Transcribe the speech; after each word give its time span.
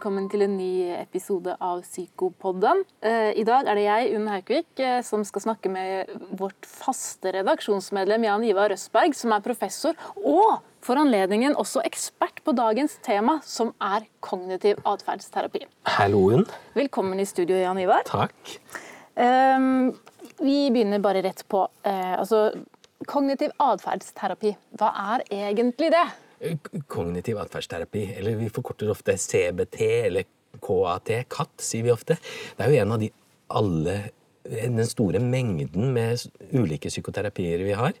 velkommen 0.00 0.30
til 0.32 0.40
en 0.46 0.54
ny 0.56 0.94
episode 0.96 1.52
av 1.60 1.82
Psykopodden. 1.84 2.78
Eh, 3.04 3.34
I 3.36 3.42
dag 3.44 3.66
er 3.68 3.76
det 3.76 3.82
jeg, 3.84 4.12
Unn 4.16 4.30
Haukvik, 4.32 4.68
eh, 4.80 5.02
som 5.04 5.20
skal 5.28 5.42
snakke 5.44 5.68
med 5.68 6.08
vårt 6.40 6.64
faste 6.64 7.34
redaksjonsmedlem 7.36 8.24
Jan 8.24 8.46
Ivar 8.48 8.72
Røsberg, 8.72 9.12
som 9.12 9.34
er 9.36 9.44
professor 9.44 9.92
og 10.16 10.62
for 10.80 10.96
anledningen 10.96 11.52
også 11.52 11.82
ekspert 11.84 12.40
på 12.46 12.54
dagens 12.56 12.94
tema, 13.04 13.42
som 13.44 13.74
er 13.76 14.08
kognitiv 14.24 14.80
atferdsterapi. 14.88 15.66
Hallo, 15.98 16.22
Unn. 16.32 16.48
Velkommen 16.72 17.20
i 17.20 17.28
studio, 17.28 17.60
Jan 17.60 17.82
Ivar. 17.84 18.08
Takk. 18.08 18.56
Um, 19.20 19.92
vi 20.40 20.70
begynner 20.72 21.04
bare 21.04 21.20
rett 21.28 21.44
på. 21.44 21.66
Uh, 21.84 22.16
altså, 22.22 22.46
kognitiv 23.04 23.52
atferdsterapi, 23.60 24.56
hva 24.80 24.94
er 25.12 25.28
egentlig 25.28 25.92
det? 25.92 26.08
Kognitiv 26.88 27.40
atferdsterapi, 27.42 28.06
eller 28.16 28.38
vi 28.40 28.52
forkorter 28.52 28.90
ofte 28.92 29.16
CBT 29.20 29.80
eller 30.06 30.28
KAT, 30.60 31.12
KAT, 31.28 31.52
sier 31.60 31.84
vi 31.84 31.92
ofte. 31.92 32.16
Det 32.56 32.64
er 32.64 32.72
jo 32.72 32.80
en 32.80 32.96
av 32.96 33.04
de 33.04 33.10
alle 33.50 33.98
den 34.50 34.86
store 34.88 35.20
mengden 35.20 35.92
med 35.94 36.22
ulike 36.56 36.88
psykoterapier 36.88 37.60
vi 37.62 37.74
har. 37.76 37.92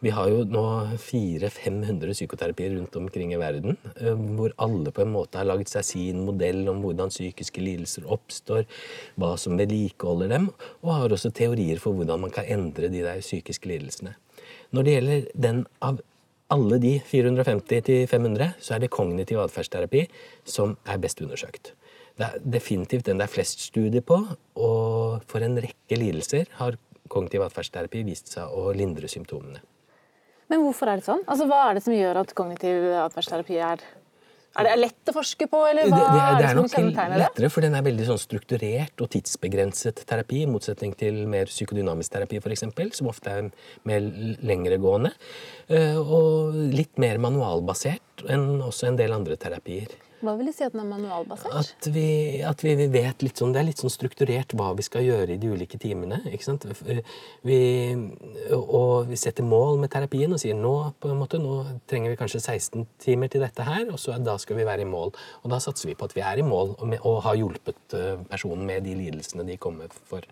Vi 0.00 0.12
har 0.14 0.30
jo 0.30 0.44
nå 0.48 0.62
400-500 1.02 2.14
psykoterapier 2.14 2.76
rundt 2.76 2.94
omkring 2.96 3.34
i 3.34 3.40
verden, 3.40 3.76
eh, 3.96 4.14
hvor 4.14 4.54
alle 4.56 4.92
på 4.94 5.02
en 5.02 5.12
måte 5.12 5.40
har 5.40 5.48
laget 5.48 5.68
seg 5.68 5.84
sin 5.84 6.22
modell 6.24 6.62
om 6.70 6.80
hvordan 6.84 7.10
psykiske 7.12 7.60
lidelser 7.60 8.06
oppstår, 8.06 8.64
hva 9.18 9.34
som 9.36 9.58
vedlikeholder 9.58 10.30
dem, 10.30 10.48
og 10.80 10.94
har 10.94 11.16
også 11.16 11.34
teorier 11.34 11.82
for 11.82 11.92
hvordan 11.98 12.22
man 12.22 12.30
kan 12.30 12.48
endre 12.48 12.88
de 12.88 13.02
der 13.04 13.20
psykiske 13.20 13.68
lidelsene. 13.68 14.14
Når 14.70 14.86
det 14.86 14.94
gjelder 14.94 15.28
den 15.34 15.66
av 15.82 16.00
alle 16.50 16.78
de 16.82 16.94
450 17.06 18.06
500, 18.10 18.54
så 18.58 18.74
er 18.74 18.82
det 18.82 18.90
kognitiv 18.90 19.40
atferdsterapi 19.44 20.06
som 20.44 20.76
er 20.86 21.00
best 21.02 21.22
undersøkt. 21.22 21.74
Det 22.18 22.26
er 22.26 22.40
definitivt 22.58 23.06
den 23.06 23.20
det 23.20 23.28
er 23.28 23.32
flest 23.32 23.62
studier 23.70 24.04
på, 24.04 24.18
og 24.60 25.22
for 25.30 25.44
en 25.46 25.56
rekke 25.62 25.98
lidelser 25.98 26.50
har 26.58 26.78
kognitiv 27.10 27.46
atferdsterapi 27.46 28.02
vist 28.06 28.32
seg 28.34 28.50
å 28.50 28.74
lindre 28.76 29.08
symptomene. 29.10 29.62
Men 30.50 30.64
hvorfor 30.64 30.90
er 30.90 30.98
det 30.98 31.06
sånn? 31.06 31.22
Altså, 31.30 31.46
Hva 31.46 31.62
er 31.68 31.78
det 31.78 31.84
som 31.84 31.94
gjør 31.94 32.24
at 32.24 32.34
kognitiv 32.34 32.90
atferdsterapi 33.06 33.58
er 33.62 33.84
er 34.58 34.66
det 34.66 34.74
lett 34.80 35.10
å 35.10 35.14
forske 35.14 35.46
på, 35.50 35.60
eller 35.68 35.86
hva 35.86 36.00
det, 36.00 36.10
det, 36.10 36.20
er, 36.22 36.36
det 36.40 36.46
er 36.48 36.58
som 36.58 36.68
kjennetegner 36.72 37.14
det? 37.14 37.22
lettere, 37.22 37.50
for 37.54 37.66
den 37.66 37.76
er 37.78 37.84
veldig 37.86 38.06
sånn 38.08 38.20
strukturert 38.20 39.04
og 39.04 39.10
tidsbegrenset 39.14 40.02
terapi, 40.10 40.42
i 40.42 40.50
motsetning 40.50 40.94
til 40.98 41.22
mer 41.30 41.50
psykodynamisk 41.50 42.16
terapi, 42.16 42.40
f.eks., 42.42 42.66
som 42.98 43.10
ofte 43.12 43.30
er 43.30 43.50
mer 43.86 44.10
lengregående. 44.42 45.14
Eh, 45.70 45.98
og 46.00 46.58
litt 46.74 46.98
mer 47.02 47.22
manualbasert 47.22 48.26
enn 48.26 48.58
også 48.66 48.90
en 48.90 48.98
del 48.98 49.14
andre 49.14 49.38
terapier. 49.40 49.94
Hva 50.20 50.34
vil 50.36 50.50
du 50.50 50.52
si 50.52 50.64
at 50.66 50.74
den 50.74 50.82
er 50.82 50.88
manualbasert? 50.90 51.54
At 51.56 51.86
vi, 51.94 52.40
at 52.44 52.60
vi 52.64 52.74
vet 52.92 53.22
litt 53.24 53.40
sånn, 53.40 53.54
Det 53.54 53.60
er 53.62 53.68
litt 53.70 53.80
sånn 53.80 53.92
strukturert 53.92 54.52
hva 54.58 54.70
vi 54.76 54.84
skal 54.84 55.06
gjøre 55.06 55.34
i 55.34 55.38
de 55.40 55.52
ulike 55.54 55.80
timene. 55.80 56.20
ikke 56.28 56.44
sant? 56.44 56.66
Vi, 57.46 57.60
og 58.58 59.08
vi 59.08 59.20
setter 59.20 59.46
mål 59.46 59.80
med 59.80 59.92
terapien 59.94 60.32
og 60.36 60.42
sier 60.42 60.58
nå 60.58 60.74
på 61.00 61.08
en 61.08 61.22
måte, 61.22 61.40
nå 61.40 61.62
trenger 61.88 62.12
vi 62.12 62.20
kanskje 62.20 62.42
16 62.42 62.84
timer 63.00 63.32
til 63.32 63.46
dette 63.46 63.64
her, 63.64 63.86
og 63.88 63.96
så 64.02 64.18
da 64.20 64.36
skal 64.40 64.60
vi 64.60 64.68
være 64.68 64.84
i 64.84 64.90
mål. 64.90 65.14
Og 65.40 65.54
da 65.54 65.60
satser 65.62 65.88
vi 65.88 65.96
på 65.96 66.10
at 66.10 66.16
vi 66.16 66.24
er 66.26 66.42
i 66.42 66.46
mål 66.46 66.76
og, 66.76 66.84
med, 66.92 67.00
og 67.00 67.22
har 67.24 67.40
hjulpet 67.40 67.96
personen 68.28 68.68
med 68.68 68.84
de 68.84 68.98
lidelsene 68.98 69.48
de 69.48 69.56
kommer 69.56 69.88
for. 70.04 70.28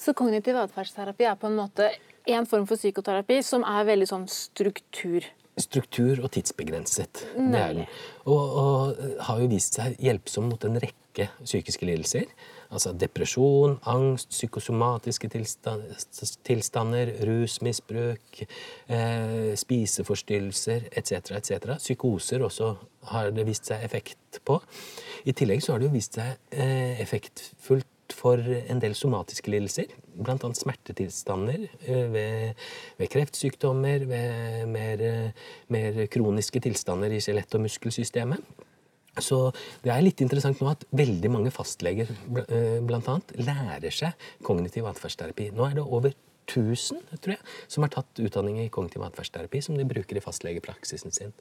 Så 0.00 0.12
kognitiv 0.18 0.58
atferdsterapi 0.58 1.30
er 1.30 1.38
på 1.38 1.46
en 1.46 1.60
måte 1.62 1.92
en 2.26 2.46
form 2.50 2.66
for 2.66 2.80
psykoterapi 2.80 3.38
som 3.46 3.62
er 3.68 3.86
veldig 3.86 4.10
sånn 4.10 4.26
struktur 4.32 5.26
struktur 5.60 6.22
og 6.24 6.32
tidsbegrenset. 6.34 7.24
Det 7.36 7.60
er 7.60 7.72
den. 7.78 7.86
Og, 8.24 8.56
og, 8.58 9.02
har 9.26 9.40
jo 9.40 9.48
vist 9.52 9.78
seg 9.78 9.94
hjelpsom 10.02 10.48
mot 10.50 10.64
en 10.66 10.80
rekke 10.82 11.28
psykiske 11.44 11.86
lidelser. 11.86 12.30
Altså 12.74 12.90
depresjon, 12.98 13.76
angst, 13.86 14.32
psykosomatiske 14.34 15.30
tilstander, 15.30 17.12
rusmisbruk, 17.28 18.42
eh, 18.88 19.54
spiseforstyrrelser 19.60 20.88
etc. 20.90 21.36
etc. 21.38 21.76
Psykoser 21.78 22.42
også 22.42 22.74
har 23.12 23.30
det 23.30 23.46
vist 23.46 23.70
seg 23.70 23.84
effekt 23.86 24.40
på. 24.44 24.58
I 25.24 25.36
tillegg 25.36 25.62
så 25.62 25.74
har 25.74 25.82
det 25.82 25.90
jo 25.90 25.94
vist 25.94 26.18
seg 26.18 26.34
eh, 26.50 26.98
effektfullt 27.04 27.86
for 28.12 28.40
en 28.40 28.82
del 28.82 28.96
somatiske 28.98 29.52
lidelser, 29.52 29.94
bl.a. 30.14 30.36
smertetilstander 30.36 31.64
eh, 31.64 32.04
ved, 32.12 32.66
ved 33.00 33.10
kreftsykdommer, 33.12 34.04
ved 34.10 34.66
mer, 34.70 35.06
mer, 35.72 36.04
kroniske 36.12 36.60
tilstander 36.64 37.14
i 37.14 37.22
skjelett- 37.24 37.56
og 37.56 37.64
muskelsystemet. 37.64 38.44
Så 39.22 39.38
det 39.84 39.92
er 39.94 40.02
litt 40.02 40.20
interessant 40.24 40.58
nå 40.58 40.72
at 40.72 40.84
veldig 40.90 41.30
mange 41.30 41.52
fastleger 41.54 42.10
bl.a. 42.26 42.62
blant 42.82 43.10
annet, 43.12 43.34
lærer 43.38 43.94
seg 43.94 44.28
kognitiv 44.42 44.88
atferdsterapi. 44.90 45.52
Nå 45.54 45.68
er 45.68 45.78
det 45.78 45.86
over 45.86 46.16
1000 46.44 47.00
tror 47.22 47.34
jeg, 47.34 47.42
som 47.70 47.84
har 47.86 47.92
tatt 47.94 48.20
utdanning 48.22 48.60
i 48.62 48.68
kognitiv 48.72 49.04
atferdsterapi, 49.06 49.62
som 49.64 49.78
de 49.78 49.86
bruker 49.88 50.18
i 50.18 50.24
fastlegepraksisen 50.24 51.14
sin. 51.14 51.32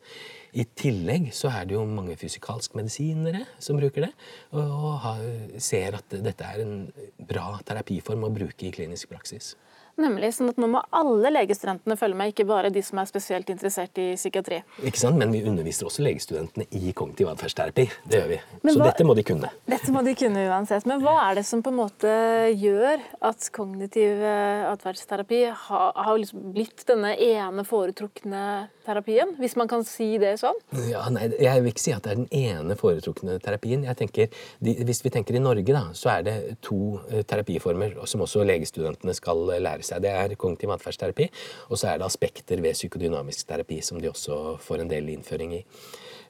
I 0.55 0.65
tillegg 0.79 1.29
så 1.35 1.51
er 1.51 1.67
det 1.67 1.77
jo 1.77 1.83
mange 1.87 2.17
fysikalsk 2.19 2.77
medisinere 2.79 3.45
som 3.63 3.79
bruker 3.79 4.07
det, 4.07 4.13
og 4.57 5.59
ser 5.61 5.99
at 5.99 6.17
dette 6.23 6.47
er 6.47 6.63
en 6.63 6.87
bra 7.19 7.59
terapiform 7.67 8.27
å 8.27 8.33
bruke 8.33 8.67
i 8.67 8.73
klinisk 8.75 9.11
praksis. 9.13 9.53
Nemlig, 10.01 10.31
sånn 10.33 10.49
at 10.49 10.57
Nå 10.61 10.69
må 10.71 10.81
alle 10.95 11.29
legestudentene 11.33 11.97
følge 11.99 12.17
med, 12.17 12.31
ikke 12.33 12.47
bare 12.49 12.71
de 12.73 12.81
som 12.85 13.01
er 13.01 13.09
spesielt 13.09 13.49
interessert 13.53 13.99
i 14.01 14.13
psykiatri. 14.17 14.61
Ikke 14.89 15.01
sant, 15.01 15.17
Men 15.19 15.33
vi 15.33 15.43
underviser 15.45 15.85
også 15.89 16.05
legestudentene 16.05 16.65
i 16.71 16.93
kognitiv 16.97 17.29
atferdsterapi. 17.29 17.85
Det 18.09 18.21
gjør 18.21 18.29
vi. 18.31 18.39
Men 18.63 18.73
Så 18.73 18.81
hva, 18.81 18.89
dette 18.89 19.05
må 19.05 19.13
de 19.17 19.25
kunne. 19.27 19.51
Dette 19.69 19.93
må 19.93 20.03
de 20.05 20.15
kunne 20.17 20.47
uansett. 20.49 20.87
Men 20.89 21.03
hva 21.03 21.15
er 21.27 21.37
det 21.37 21.45
som 21.45 21.61
på 21.65 21.73
en 21.73 21.79
måte 21.83 22.13
gjør 22.57 23.03
at 23.29 23.49
kognitiv 23.53 24.23
eh, 24.25 24.65
atferdsterapi 24.71 25.43
har, 25.67 25.91
har 26.07 26.17
liksom 26.17 26.49
blitt 26.55 26.85
denne 26.89 27.13
ene 27.13 27.65
foretrukne 27.67 28.45
terapien? 28.85 29.35
Hvis 29.41 29.57
man 29.59 29.69
kan 29.71 29.83
si 29.87 30.13
det 30.21 30.35
sånn? 30.41 30.57
Ja, 30.89 31.03
nei, 31.13 31.29
Jeg 31.41 31.63
vil 31.63 31.73
ikke 31.73 31.85
si 31.85 31.95
at 31.95 32.05
det 32.05 32.13
er 32.13 32.21
den 32.21 32.29
ene 32.31 32.77
foretrukne 32.79 33.39
terapien. 33.43 33.83
Jeg 33.83 33.99
tenker, 33.99 34.41
de, 34.63 34.77
Hvis 34.85 35.03
vi 35.03 35.11
tenker 35.13 35.35
i 35.35 35.43
Norge, 35.43 35.67
da, 35.73 35.85
så 35.97 36.15
er 36.17 36.27
det 36.27 36.37
to 36.63 36.99
uh, 37.09 37.21
terapiformer 37.27 37.97
som 38.09 38.23
også 38.25 38.45
legestudentene 38.47 39.15
skal 39.17 39.47
lære 39.49 39.73
lære 39.73 39.87
seg. 39.87 40.03
Det 40.03 40.11
er 40.11 40.35
kognitiv 40.39 40.73
atferdsterapi. 40.75 41.29
Og 41.69 41.79
så 41.79 41.91
er 41.91 41.99
det 41.99 42.07
aspekter 42.07 42.61
ved 42.63 42.77
psykodynamisk 42.77 43.47
terapi 43.49 43.81
som 43.81 44.01
de 44.01 44.11
også 44.11 44.57
får 44.63 44.83
en 44.83 44.91
del 44.91 45.09
innføring 45.13 45.57
i. 45.59 45.63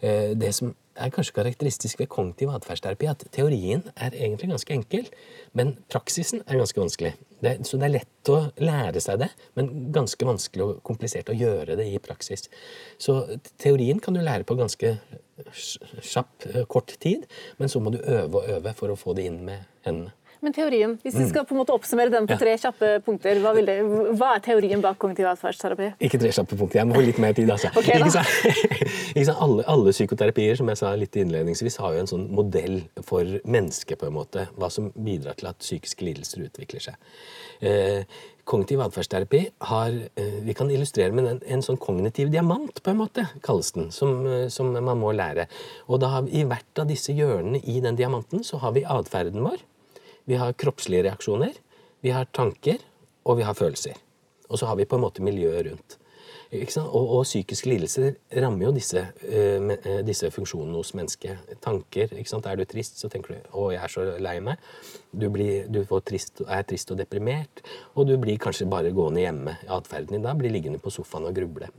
Eh, 0.01 0.33
det 0.35 0.53
som 0.55 0.73
er 0.95 1.11
kanskje 1.13 1.35
karakteristisk 1.37 1.99
ved 1.99 2.09
kognitiv 2.11 2.51
atferdsterapi, 2.53 3.07
at 3.09 3.25
teorien 3.33 3.83
er 3.95 4.15
egentlig 4.15 4.49
ganske 4.51 4.73
enkel, 4.75 5.09
men 5.57 5.75
praksisen 5.91 6.43
er 6.47 6.59
ganske 6.61 6.81
vanskelig. 6.81 7.13
Det, 7.43 7.55
så 7.67 7.77
det 7.79 7.87
er 7.89 7.95
lett 7.97 8.31
å 8.31 8.39
lære 8.63 9.01
seg 9.03 9.19
det, 9.23 9.29
men 9.57 9.91
ganske 9.95 10.27
vanskelig 10.27 10.65
og 10.65 10.81
komplisert 10.87 11.31
å 11.33 11.37
gjøre 11.37 11.77
det 11.79 11.89
i 11.91 12.01
praksis. 12.03 12.47
Så 13.01 13.19
teorien 13.61 13.99
kan 14.03 14.15
du 14.15 14.21
lære 14.23 14.47
på 14.47 14.57
ganske 14.59 14.95
kjapp, 15.53 16.47
eh, 16.53 16.65
kort 16.69 16.95
tid, 17.03 17.25
men 17.57 17.69
så 17.69 17.81
må 17.83 17.91
du 17.91 17.99
øve 17.99 18.39
og 18.39 18.49
øve 18.57 18.75
for 18.77 18.93
å 18.93 18.99
få 18.99 19.15
det 19.17 19.27
inn 19.27 19.41
med 19.45 19.65
hendene. 19.87 20.13
Men 20.43 20.51
teorien, 20.55 20.97
hvis 20.99 21.15
vi 21.15 21.25
skal 21.29 21.45
på 21.47 21.55
en 21.55 21.61
måte 21.61 21.71
oppsummere 21.71 22.11
den 22.11 22.25
på 22.27 22.35
tre 22.39 22.57
kjappe 22.59 22.87
punkter, 23.05 23.39
hva, 23.39 23.53
det, 23.55 23.77
hva 24.19 24.33
er 24.35 24.41
teorien 24.43 24.81
bak 24.83 24.97
kognitiv 24.99 25.29
atferdsterapi? 25.31 25.93
Ikke 26.03 26.19
tre 26.19 26.33
kjappe 26.35 26.57
punkter, 26.59 26.81
jeg 26.81 26.89
må 26.89 26.97
få 26.97 27.03
litt 27.05 27.21
mer 27.23 27.37
tid. 27.37 27.51
altså. 27.53 27.71
Okay? 27.79 28.01
Alle, 29.43 29.63
alle, 29.67 29.91
psykoterapier 29.93 30.57
som 30.59 30.69
jeg 30.71 30.79
sa 30.79 30.91
litt 30.99 31.15
innledningsvis, 31.19 31.77
har 31.81 31.95
jo 31.95 32.03
en 32.03 32.09
sånn 32.09 32.27
modell 32.35 32.81
for 33.07 33.27
mennesket, 33.47 33.97
på 34.01 34.07
en 34.09 34.15
måte. 34.15 34.45
Hva 34.59 34.69
som 34.73 34.91
bidrar 34.93 35.37
til 35.39 35.49
at 35.49 35.63
psykiske 35.63 36.05
lidelser 36.05 36.45
utvikler 36.45 36.83
seg. 36.83 37.09
Eh, 37.63 38.21
kognitiv 38.43 38.81
atferdsterapi 38.83 39.43
har 39.69 39.93
eh, 40.19 40.39
Vi 40.43 40.55
kan 40.57 40.71
illustrere 40.71 41.15
med 41.15 41.29
en, 41.29 41.41
en, 41.47 41.63
sånn 41.63 41.79
kognitiv 41.79 42.31
diamant, 42.33 42.81
på 42.83 42.91
en 42.91 42.99
måte, 42.99 43.27
kalles 43.45 43.71
den, 43.75 43.91
som, 43.95 44.25
eh, 44.27 44.47
som 44.51 44.73
man 44.75 44.99
må 44.99 45.13
lære. 45.15 45.47
Og 45.87 46.03
da 46.03 46.11
har 46.17 46.25
vi, 46.27 46.41
I 46.41 46.47
hvert 46.49 46.83
av 46.83 46.89
disse 46.91 47.15
hjørnene 47.15 47.63
i 47.63 47.79
den 47.83 47.99
diamanten 47.99 48.43
så 48.43 48.59
har 48.63 48.75
vi 48.75 48.83
atferden 48.83 49.45
vår 49.45 49.61
vi 50.29 50.39
har 50.39 50.55
kroppslige 50.59 51.03
reaksjoner, 51.07 51.57
vi 52.03 52.13
har 52.15 52.29
tanker, 52.31 52.79
og 53.23 53.39
vi 53.39 53.47
har 53.47 53.57
følelser. 53.57 53.99
Og 54.49 54.59
så 54.59 54.69
har 54.69 54.75
vi 54.79 54.85
på 54.85 54.99
en 54.99 55.05
måte 55.05 55.23
miljøet 55.23 55.67
rundt. 55.69 55.97
Og, 56.53 57.17
og, 57.17 57.23
psykiske 57.25 57.69
lidelser 57.69 58.11
rammer 58.43 58.67
jo 58.67 58.73
disse, 58.75 59.01
uh, 59.25 59.71
disse 60.05 60.29
funksjonene 60.31 60.77
hos 60.77 60.93
mennesket. 60.93 61.55
Tanker. 61.63 62.13
Er 62.13 62.59
du 62.59 62.65
trist, 62.69 62.99
så 63.01 63.09
tenker 63.09 63.33
du 63.33 63.39
'Å, 63.49 63.71
jeg 63.73 63.81
er 63.83 63.87
så 63.87 64.03
lei 64.19 64.37
meg'. 64.39 64.57
Du, 65.11 65.29
blir, 65.29 65.65
du 65.67 65.83
trist, 66.01 66.43
er 66.47 66.61
trist 66.61 66.91
og 66.91 66.97
deprimert, 66.97 67.63
og 67.95 68.07
du 68.07 68.17
blir 68.17 68.37
kanskje 68.37 68.69
bare 68.69 68.93
gående 68.93 69.25
hjemme. 69.25 69.57
Atferden 69.67 70.13
din 70.13 70.21
da 70.21 70.33
blir 70.33 70.51
liggende 70.51 70.79
på 70.79 70.91
sofaen 70.91 71.25
og 71.25 71.33
gruble. 71.33 71.69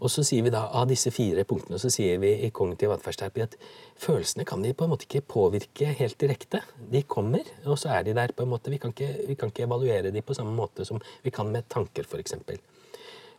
Og 0.00 0.12
så 0.12 0.24
sier 0.26 0.44
vi 0.46 0.52
da 0.54 0.66
av 0.76 0.88
disse 0.90 1.12
fire 1.14 1.44
punktene 1.48 1.80
så 1.80 1.90
sier 1.92 2.20
vi 2.22 2.32
i 2.46 2.52
kognitiv 2.54 2.92
atferdsterapi 2.94 3.44
at 3.44 3.56
følelsene 4.00 4.46
kan 4.48 4.62
de 4.64 4.74
på 4.76 4.86
en 4.86 4.92
måte 4.94 5.08
ikke 5.08 5.24
påvirke 5.34 5.94
helt 5.98 6.18
direkte. 6.20 6.62
De 6.92 7.04
kommer, 7.08 7.48
og 7.64 7.78
så 7.80 7.94
er 7.96 8.06
de 8.06 8.16
der. 8.16 8.32
på 8.34 8.42
en 8.42 8.52
måte. 8.52 8.70
Vi 8.70 8.78
kan 8.78 8.94
ikke, 8.94 9.26
vi 9.28 9.34
kan 9.34 9.50
ikke 9.52 9.66
evaluere 9.66 10.10
de 10.10 10.22
på 10.22 10.34
samme 10.34 10.54
måte 10.56 10.84
som 10.84 11.00
vi 11.22 11.30
kan 11.30 11.50
med 11.50 11.68
tanker, 11.68 12.04
f.eks. 12.04 12.34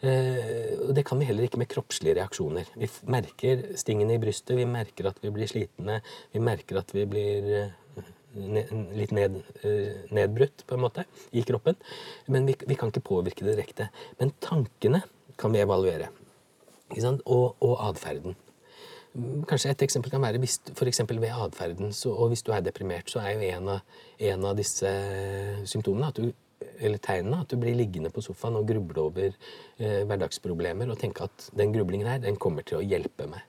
Eh, 0.06 0.76
og 0.84 0.92
det 0.96 1.06
kan 1.08 1.20
vi 1.20 1.26
heller 1.26 1.48
ikke 1.48 1.60
med 1.60 1.70
kroppslige 1.72 2.18
reaksjoner. 2.20 2.68
Vi 2.76 2.90
merker 3.10 3.64
stingene 3.80 4.16
i 4.16 4.22
brystet, 4.22 4.58
vi 4.58 4.68
merker 4.70 5.10
at 5.10 5.22
vi 5.24 5.32
blir 5.34 5.50
slitne, 5.50 6.02
vi 6.32 6.44
merker 6.44 6.82
at 6.82 6.94
vi 6.94 7.06
blir 7.10 7.72
litt 8.36 9.14
ned, 9.16 9.40
nedbrutt 10.12 10.66
på 10.68 10.76
en 10.76 10.84
måte 10.84 11.06
i 11.32 11.44
kroppen. 11.48 11.78
Men 12.28 12.48
vi, 12.48 12.58
vi 12.68 12.78
kan 12.80 12.92
ikke 12.92 13.06
påvirke 13.08 13.48
det 13.48 13.56
direkte. 13.56 13.90
Men 14.20 14.36
tankene 14.44 15.04
kan 15.40 15.56
vi 15.56 15.64
evaluere. 15.64 16.12
Og, 16.94 17.56
og 17.60 17.76
atferden. 17.90 18.36
Kanskje 19.48 19.72
et 19.72 19.84
eksempel 19.86 20.12
kan 20.12 20.22
være 20.22 20.40
hvis, 20.44 20.60
for 20.76 20.86
ved 20.86 21.30
atferden. 21.32 21.94
Og 22.06 22.28
hvis 22.28 22.44
du 22.44 22.52
er 22.52 22.60
deprimert, 22.60 23.10
så 23.10 23.20
er 23.20 23.32
jo 23.34 23.40
en 23.40 23.70
av, 23.70 23.80
en 24.20 24.46
av 24.46 24.58
disse 24.58 24.92
symptomene 25.66 26.08
at 26.12 26.20
du, 26.20 26.34
eller 26.80 27.00
tegnene 27.00 27.42
at 27.42 27.50
du 27.50 27.58
blir 27.58 27.76
liggende 27.76 28.12
på 28.12 28.22
sofaen 28.22 28.58
og 28.60 28.68
gruble 28.68 29.02
over 29.02 29.32
eh, 29.32 30.04
hverdagsproblemer 30.08 30.92
og 30.92 31.00
tenke 31.00 31.24
at 31.24 31.50
den 31.56 31.72
grublingen 31.74 32.08
her, 32.08 32.20
den 32.20 32.36
kommer 32.36 32.66
til 32.68 32.82
å 32.82 32.84
hjelpe 32.86 33.28
meg. 33.32 33.44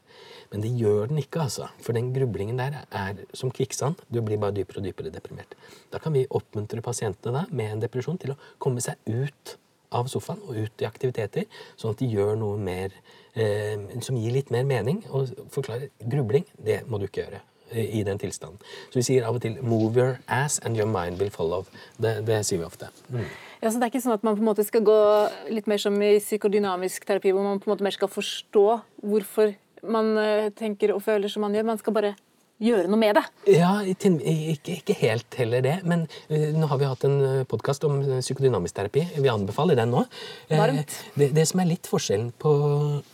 Men 0.52 0.62
det 0.62 0.70
gjør 0.78 1.10
den 1.10 1.18
ikke, 1.18 1.42
altså. 1.42 1.66
For 1.82 1.96
den 1.96 2.12
grublingen 2.14 2.60
der 2.60 2.84
er 2.86 3.18
som 3.34 3.50
kvikksand. 3.50 3.98
Du 4.06 4.20
blir 4.22 4.38
bare 4.38 4.54
dypere 4.54 4.78
og 4.78 4.86
dypere 4.86 5.10
deprimert. 5.10 5.56
Da 5.90 5.98
kan 6.02 6.14
vi 6.14 6.28
oppmuntre 6.30 6.84
pasientene 6.86 7.42
da, 7.42 7.46
med 7.50 7.72
en 7.72 7.82
depresjon 7.82 8.20
til 8.22 8.36
å 8.36 8.40
komme 8.62 8.84
seg 8.84 9.00
ut 9.10 9.56
av 9.94 10.08
sofaen 10.10 10.42
og 10.46 10.56
ut 10.56 10.82
i 10.82 10.88
aktiviteter, 10.88 11.46
sånn 11.76 11.94
at 11.94 12.02
de 12.02 12.08
gjør 12.10 12.36
noe 12.40 12.58
mer 12.58 12.94
eh, 13.34 13.76
som 14.04 14.18
gir 14.18 14.34
litt 14.34 14.52
mer 14.54 14.66
mening. 14.68 15.02
Og 15.10 15.32
forklarer 15.54 15.90
grubling, 16.02 16.46
det 16.58 16.82
må 16.90 17.00
du 17.00 17.06
ikke 17.08 17.24
gjøre 17.24 17.42
eh, 17.72 17.98
i 18.00 18.04
den 18.06 18.20
tilstanden. 18.22 18.60
Så 18.90 19.00
vi 19.00 19.06
sier 19.08 19.26
av 19.28 19.38
og 19.38 19.42
til 19.42 19.58
'move 19.62 19.96
your 19.96 20.18
ass 20.28 20.58
and 20.64 20.76
your 20.76 20.88
mind 20.88 21.20
will 21.20 21.30
follow'. 21.30 21.66
Det, 21.98 22.26
det 22.26 22.44
sier 22.46 22.58
vi 22.58 22.64
ofte. 22.64 22.88
Mm. 23.10 23.28
Ja, 23.62 23.70
så 23.70 23.78
Det 23.78 23.82
er 23.82 23.92
ikke 23.94 24.04
sånn 24.04 24.18
at 24.18 24.24
man 24.24 24.36
på 24.36 24.44
en 24.44 24.50
måte 24.50 24.64
skal 24.64 24.84
gå 24.84 25.00
litt 25.50 25.66
mer 25.66 25.78
som 25.78 25.94
i 26.02 26.18
psykodynamisk 26.18 27.06
terapi, 27.06 27.32
hvor 27.32 27.42
man 27.42 27.58
på 27.58 27.70
en 27.70 27.76
måte 27.76 27.84
mer 27.84 27.94
skal 27.96 28.08
forstå 28.08 28.80
hvorfor 29.02 29.54
man 29.82 30.16
eh, 30.18 30.50
tenker 30.50 30.92
og 30.94 31.02
føler 31.02 31.28
som 31.28 31.40
man 31.46 31.54
gjør. 31.54 31.64
Man 31.64 31.78
skal 31.78 31.92
bare 31.96 32.14
gjøre 32.62 32.86
noe 32.88 33.00
med 33.00 33.16
det. 33.18 33.24
Ja, 33.52 33.82
ikke, 33.84 34.08
ikke 34.78 34.94
helt 35.00 35.34
heller 35.38 35.60
det. 35.64 35.76
Men 35.88 36.06
uh, 36.30 36.48
nå 36.56 36.66
har 36.70 36.78
vi 36.80 36.88
hatt 36.88 37.04
en 37.08 37.18
eh, 37.24 37.44
podkast 37.48 37.84
om 37.88 37.94
psykodynamisk 38.20 38.74
terapi. 38.78 39.02
Vi 39.18 39.32
anbefaler 39.32 39.76
den 39.78 39.90
nå. 39.92 40.00
Uh, 40.50 40.80
det, 41.18 41.26
det, 41.36 41.46
som 41.48 41.60
er 41.62 41.72
litt 41.74 41.86
forskjellen 41.90 42.30
på 42.40 42.50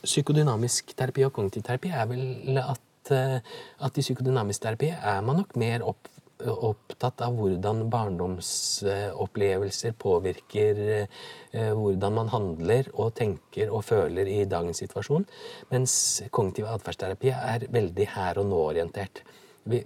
psykodynamisk 0.05 0.83
terapi 0.99 1.23
og 1.27 1.35
kognitiv 1.35 1.63
terapi, 1.67 1.89
er 1.91 2.07
vel 2.11 2.25
at, 2.63 2.89
uh, 3.11 3.39
at 3.83 3.99
i 3.99 4.07
psykodynamisk 4.07 4.61
terapi 4.63 4.89
er 4.95 5.21
man 5.27 5.37
nok 5.43 5.53
mer 5.61 5.79
opp, 5.91 6.03
opptatt 6.43 7.19
av 7.23 7.33
hvordan 7.39 7.87
barndomsopplevelser 7.87 9.93
påvirker 9.95 11.07
hvordan 11.53 12.13
man 12.17 12.29
handler 12.33 12.89
og 12.97 13.15
tenker 13.15 13.71
og 13.71 13.85
føler 13.87 14.27
i 14.27 14.43
dagens 14.51 14.83
situasjon. 14.83 15.23
Mens 15.71 15.93
kognitiv 16.35 16.67
atferdsterapi 16.73 17.31
er 17.37 17.69
veldig 17.71 18.07
her 18.17 18.43
og 18.43 18.51
nå-orientert. 18.51 19.23
Vi, 19.65 19.83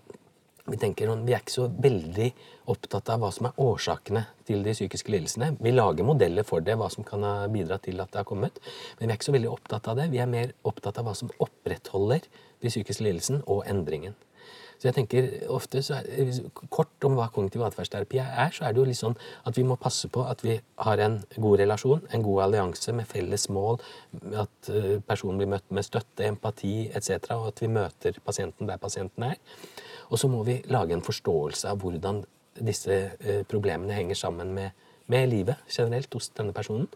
vi, 0.67 0.76
tenker, 0.81 1.11
vi 1.26 1.34
er 1.34 1.43
ikke 1.43 1.55
så 1.55 1.67
veldig 1.69 2.28
opptatt 2.73 3.11
av 3.12 3.23
hva 3.23 3.31
som 3.34 3.49
er 3.49 3.61
årsakene 3.62 4.25
til 4.49 4.64
de 4.67 4.75
psykiske 4.75 5.12
lidelsene. 5.12 5.52
Vi 5.62 5.75
lager 5.75 6.06
modeller 6.06 6.46
for 6.46 6.64
det, 6.64 6.78
hva 6.81 6.88
som 6.93 7.06
kan 7.06 7.25
ha 7.26 7.34
bidratt 7.52 7.87
til 7.87 8.00
at 8.02 8.12
det 8.12 8.23
har 8.23 8.28
kommet. 8.28 8.61
Men 8.99 9.06
vi 9.06 9.12
er 9.12 9.20
ikke 9.20 9.31
så 9.31 9.37
veldig 9.37 9.52
opptatt 9.52 9.90
av 9.93 10.00
det. 10.00 10.11
Vi 10.14 10.23
er 10.23 10.31
mer 10.31 10.55
opptatt 10.67 10.99
av 11.00 11.08
hva 11.08 11.14
som 11.19 11.32
opprettholder 11.37 12.25
de 12.62 12.73
psykiske 12.73 13.05
lidelsen 13.06 13.43
og 13.44 13.67
endringen. 13.70 14.17
Så 14.76 14.88
jeg 14.88 14.96
tenker 14.99 15.28
ofte, 15.52 15.81
er, 15.94 16.31
Kort 16.73 17.06
om 17.08 17.17
hva 17.19 17.28
kognitiv 17.32 17.64
atferdsterapi 17.67 18.20
er, 18.23 18.52
så 18.55 18.67
er 18.67 18.75
det 18.75 18.82
jo 18.82 18.87
litt 18.88 19.00
sånn 19.00 19.17
at 19.49 19.56
vi 19.56 19.64
må 19.67 19.78
passe 19.81 20.11
på 20.12 20.25
at 20.28 20.44
vi 20.44 20.58
har 20.84 21.02
en 21.05 21.19
god 21.37 21.61
relasjon, 21.62 22.05
en 22.12 22.25
god 22.26 22.44
allianse 22.46 22.94
med 22.96 23.08
felles 23.11 23.49
mål, 23.52 23.81
at 24.44 24.73
eh, 24.73 24.96
personen 25.06 25.40
blir 25.40 25.52
møtt 25.56 25.69
med 25.75 25.87
støtte, 25.87 26.26
empati 26.28 26.90
etc., 26.93 27.32
og 27.38 27.50
at 27.52 27.62
vi 27.64 27.73
møter 27.73 28.20
pasienten 28.25 28.69
der 28.69 28.81
pasienten 28.82 29.31
er. 29.31 29.38
Og 30.11 30.20
så 30.20 30.31
må 30.31 30.43
vi 30.46 30.61
lage 30.70 30.94
en 30.94 31.05
forståelse 31.05 31.72
av 31.72 31.81
hvordan 31.82 32.25
disse 32.56 32.99
eh, 33.20 33.43
problemene 33.49 33.96
henger 33.96 34.26
sammen 34.26 34.55
med 34.56 34.84
med 35.06 35.29
livet 35.31 35.56
generelt 35.70 36.14
hos 36.14 36.31
denne 36.34 36.55
personen. 36.55 36.88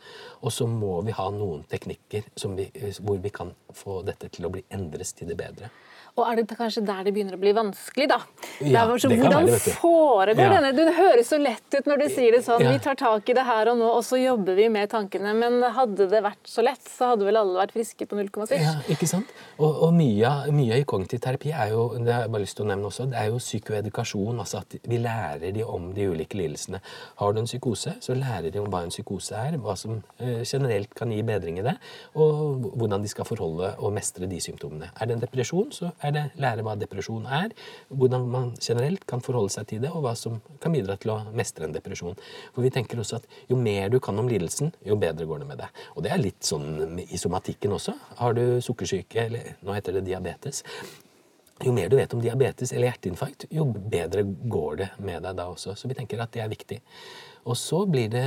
Og 0.43 0.53
så 0.53 0.67
må 0.67 0.99
vi 1.07 1.15
ha 1.15 1.29
noen 1.35 1.63
teknikker 1.71 2.27
vi, 2.57 2.71
eh, 2.75 2.95
hvor 3.01 3.21
vi 3.23 3.31
kan 3.31 3.53
få 3.75 4.03
dette 4.07 4.29
til 4.29 4.47
å 4.47 4.51
bli 4.51 4.65
endres 4.71 5.13
til 5.13 5.31
det 5.31 5.37
bedre. 5.39 5.71
Og 6.19 6.25
er 6.27 6.41
det 6.41 6.57
kanskje 6.59 6.83
der 6.87 7.05
det 7.07 7.13
begynner 7.15 7.37
å 7.37 7.41
bli 7.41 7.53
vanskelig, 7.57 8.09
da? 8.11 8.19
Ja, 8.61 8.85
så, 8.91 9.09
det 9.09 9.21
hvordan 9.21 9.47
være, 9.49 9.75
foregår 9.79 10.43
ja. 10.43 10.51
denne? 10.57 10.73
Det 10.77 10.87
høres 10.97 11.31
så 11.31 11.39
lett 11.41 11.77
ut 11.77 11.89
når 11.89 12.03
du 12.03 12.07
sier 12.13 12.37
det 12.37 12.43
sånn. 12.47 12.65
Ja. 12.65 12.75
Vi 12.75 12.83
tar 12.85 12.99
tak 13.01 13.31
i 13.31 13.37
det 13.37 13.45
her 13.47 13.71
og 13.73 13.79
nå, 13.81 13.91
og 13.99 14.03
så 14.07 14.19
jobber 14.21 14.59
vi 14.59 14.69
med 14.73 14.91
tankene. 14.93 15.35
Men 15.39 15.61
hadde 15.77 16.09
det 16.11 16.23
vært 16.25 16.51
så 16.51 16.65
lett, 16.67 16.83
så 16.89 17.13
hadde 17.13 17.29
vel 17.29 17.41
alle 17.41 17.61
vært 17.61 17.75
friske 17.77 18.09
på 18.11 18.19
null 18.19 18.31
komma 18.35 18.49
Ja, 18.59 18.77
ikke 18.91 19.09
sant? 19.11 19.31
Og, 19.59 19.69
og 19.87 19.95
mye, 19.97 20.33
mye, 20.57 20.81
i 20.81 20.87
kognitiv 20.89 21.23
terapi 21.25 21.55
er 21.55 21.75
jo 21.75 21.87
det 22.01 22.13
har 22.15 22.27
jeg 22.27 22.35
bare 22.35 22.45
lyst 22.45 22.59
til 22.59 22.67
å 22.67 22.71
nevne 22.73 22.91
også, 22.91 23.09
det 23.13 23.21
er 23.21 23.31
jo 23.31 23.41
psykoedukasjon. 23.43 24.43
Altså 24.43 24.63
at 24.63 24.79
vi 24.91 25.01
lærer 25.01 25.55
de 25.55 25.65
om 25.67 25.91
de 25.97 26.09
ulike 26.11 26.39
lidelsene. 26.41 26.83
Har 27.21 27.35
du 27.35 27.43
en 27.43 27.49
psykose, 27.49 27.97
så 28.03 28.17
lærer 28.19 28.51
de 28.53 28.63
om 28.63 28.69
hva 28.73 28.83
en 28.87 28.93
psykose 28.93 29.37
er, 29.37 29.59
hva 29.63 29.77
som 29.79 30.01
eh, 30.19 30.43
generelt 30.45 30.93
kan 30.97 31.13
gi 31.13 31.23
bedring 31.27 31.61
i 31.61 31.67
det, 31.67 31.77
og 32.19 32.71
hvordan 32.81 33.05
de 33.05 33.11
skal 33.11 33.29
forholde 33.29 33.75
og 33.79 33.95
mestre 33.95 34.29
de 34.31 34.41
symptomene. 34.43 34.91
Er 34.97 35.09
det 35.09 35.17
en 35.17 35.25
depresjon, 35.25 35.71
så 35.75 35.91
er 36.07 36.15
det 36.15 36.25
lære 36.41 36.65
hva 36.67 36.77
depresjon 36.81 37.27
er, 37.27 37.53
hvordan 37.89 38.27
man 38.31 38.53
generelt 38.61 39.05
kan 39.09 39.23
forholde 39.25 39.53
seg 39.55 39.69
til 39.71 39.83
det, 39.85 39.91
og 39.93 40.05
hva 40.05 40.15
som 40.19 40.39
kan 40.63 40.75
bidra 40.75 40.97
til 41.01 41.15
å 41.15 41.19
mestre 41.37 41.67
en 41.67 41.77
depresjon. 41.77 42.19
For 42.55 42.65
vi 42.65 42.73
tenker 42.75 43.01
også 43.01 43.21
at 43.21 43.29
jo 43.51 43.59
mer 43.61 43.93
du 43.93 44.01
kan 44.03 44.19
om 44.21 44.31
lidelsen, 44.31 44.73
jo 44.87 44.99
bedre 45.01 45.29
går 45.29 45.45
det 45.45 45.51
med 45.51 45.63
deg. 45.63 45.85
Og 45.97 46.07
det 46.07 46.15
er 46.15 46.23
litt 46.23 46.43
sånn 46.47 46.99
i 47.07 47.21
somatikken 47.21 47.77
også. 47.77 47.97
Har 48.23 48.37
du 48.37 48.45
sukkersyke, 48.65 49.29
eller 49.29 49.55
nå 49.65 49.77
heter 49.77 49.99
det 49.99 50.07
diabetes, 50.09 50.65
jo 51.61 51.75
mer 51.77 51.91
du 51.93 51.99
vet 51.99 52.15
om 52.17 52.23
diabetes 52.25 52.73
eller 52.73 52.89
hjerteinfarkt, 52.89 53.51
jo 53.53 53.67
bedre 53.69 54.23
går 54.25 54.79
det 54.81 54.89
med 55.05 55.27
deg 55.27 55.37
da 55.37 55.51
også. 55.53 55.75
Så 55.77 55.91
vi 55.91 55.97
tenker 55.99 56.23
at 56.23 56.33
det 56.33 56.41
er 56.41 56.49
viktig. 56.53 56.81
Og 57.49 57.57
så 57.57 57.83
blir 57.89 58.09
det 58.13 58.25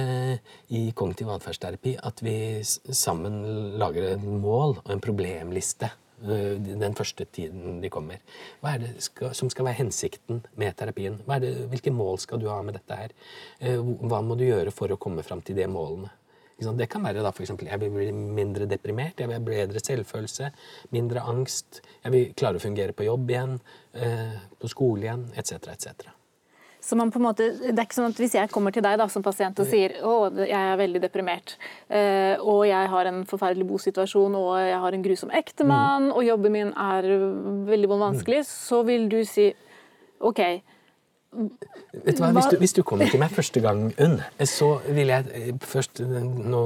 i 0.74 0.86
kognitiv 0.98 1.31
atferdsterapi 1.34 1.96
at 2.02 2.22
vi 2.25 2.36
sammen 2.64 3.42
lager 3.81 4.14
et 4.14 4.24
mål 4.25 4.80
og 4.84 4.94
en 4.94 5.02
problemliste 5.02 5.90
den 6.24 6.96
første 6.96 7.25
tiden 7.25 7.81
de 7.84 7.92
kommer. 7.92 8.24
Hva 8.62 8.75
er 8.75 8.84
det 8.86 8.92
skal, 9.04 9.34
som 9.36 9.52
skal 9.52 9.68
være 9.68 9.81
hensikten 9.81 10.44
med 10.60 10.75
terapien? 10.80 11.20
Det, 11.44 11.54
hvilke 11.72 11.94
mål 11.94 12.20
skal 12.24 12.42
du 12.42 12.50
ha 12.52 12.62
med 12.64 12.78
dette 12.80 12.98
her? 12.98 13.16
Eh, 13.60 13.80
hva 13.80 14.22
må 14.24 14.38
du 14.39 14.46
gjøre 14.48 14.72
for 14.75 14.92
å 14.94 15.00
komme 15.01 15.25
fram 15.25 15.44
til 15.46 15.60
de 15.60 15.68
målene? 15.68 16.12
Det 16.63 16.88
kan 16.88 17.03
være 17.03 17.24
da 17.25 17.32
f.eks. 17.34 17.51
jeg 17.60 17.80
vil 17.82 17.92
bli 17.92 18.12
mindre 18.13 18.68
deprimert, 18.70 19.20
jeg 19.20 19.27
vil 19.27 19.36
ha 19.36 19.44
bedre 19.44 19.82
selvfølelse, 19.84 20.51
mindre 20.96 21.25
angst, 21.27 21.82
jeg 22.06 22.13
vil 22.13 22.34
klare 22.39 22.62
å 22.62 22.63
fungere 22.63 22.96
på 22.96 23.08
jobb 23.10 23.34
igjen, 23.34 23.58
eh, 23.94 24.38
på 24.62 24.72
skole 24.72 25.10
igjen, 25.10 25.25
etc., 25.36 25.74
etc. 25.74 26.13
Så 26.84 26.98
man 27.00 27.12
på 27.12 27.20
en 27.20 27.24
måte, 27.30 27.46
det 27.62 27.78
er 27.78 27.86
ikke 27.86 27.96
sånn 27.96 28.12
at 28.12 28.18
Hvis 28.20 28.36
jeg 28.36 28.52
kommer 28.52 28.74
til 28.75 28.84
deg 28.84 28.98
da, 29.00 29.08
som 29.12 29.24
pasient 29.24 29.60
og 29.63 29.70
sier 29.70 29.96
å, 30.04 30.28
jeg 30.36 30.52
er 30.52 30.80
veldig 30.82 31.02
deprimert, 31.06 31.56
uh, 31.88 32.36
og 32.44 32.66
jeg 32.68 32.92
har 32.92 33.10
en 33.10 33.22
forferdelig 33.30 33.68
bosituasjon, 33.70 34.36
og 34.36 34.52
jeg 34.60 34.82
har 34.84 34.98
en 34.98 35.06
grusom 35.06 35.32
ektemann, 35.32 36.10
mm. 36.10 36.13
og 36.18 36.28
jobben 36.28 36.56
min 36.58 36.74
er 36.75 37.08
veldig 37.70 37.92
vanskelig, 37.94 38.44
mm. 38.44 38.50
så 38.52 38.82
vil 38.88 39.08
du 39.12 39.22
si 39.28 39.48
OK, 40.24 40.44
Vet 41.34 42.18
du 42.18 42.22
hva, 42.24 42.30
hvis 42.36 42.50
du, 42.52 42.56
hvis 42.62 42.75
du, 42.78 42.82
kommer 42.88 43.10
til 43.10 43.22
meg 43.22 43.34
første 43.34 43.62
gang, 43.63 43.86
Unn, 44.02 44.18
så 44.50 44.70
vil 44.86 45.12
jeg 45.13 45.30
eh, 45.34 45.52
først 45.62 46.02
Nå 46.04 46.62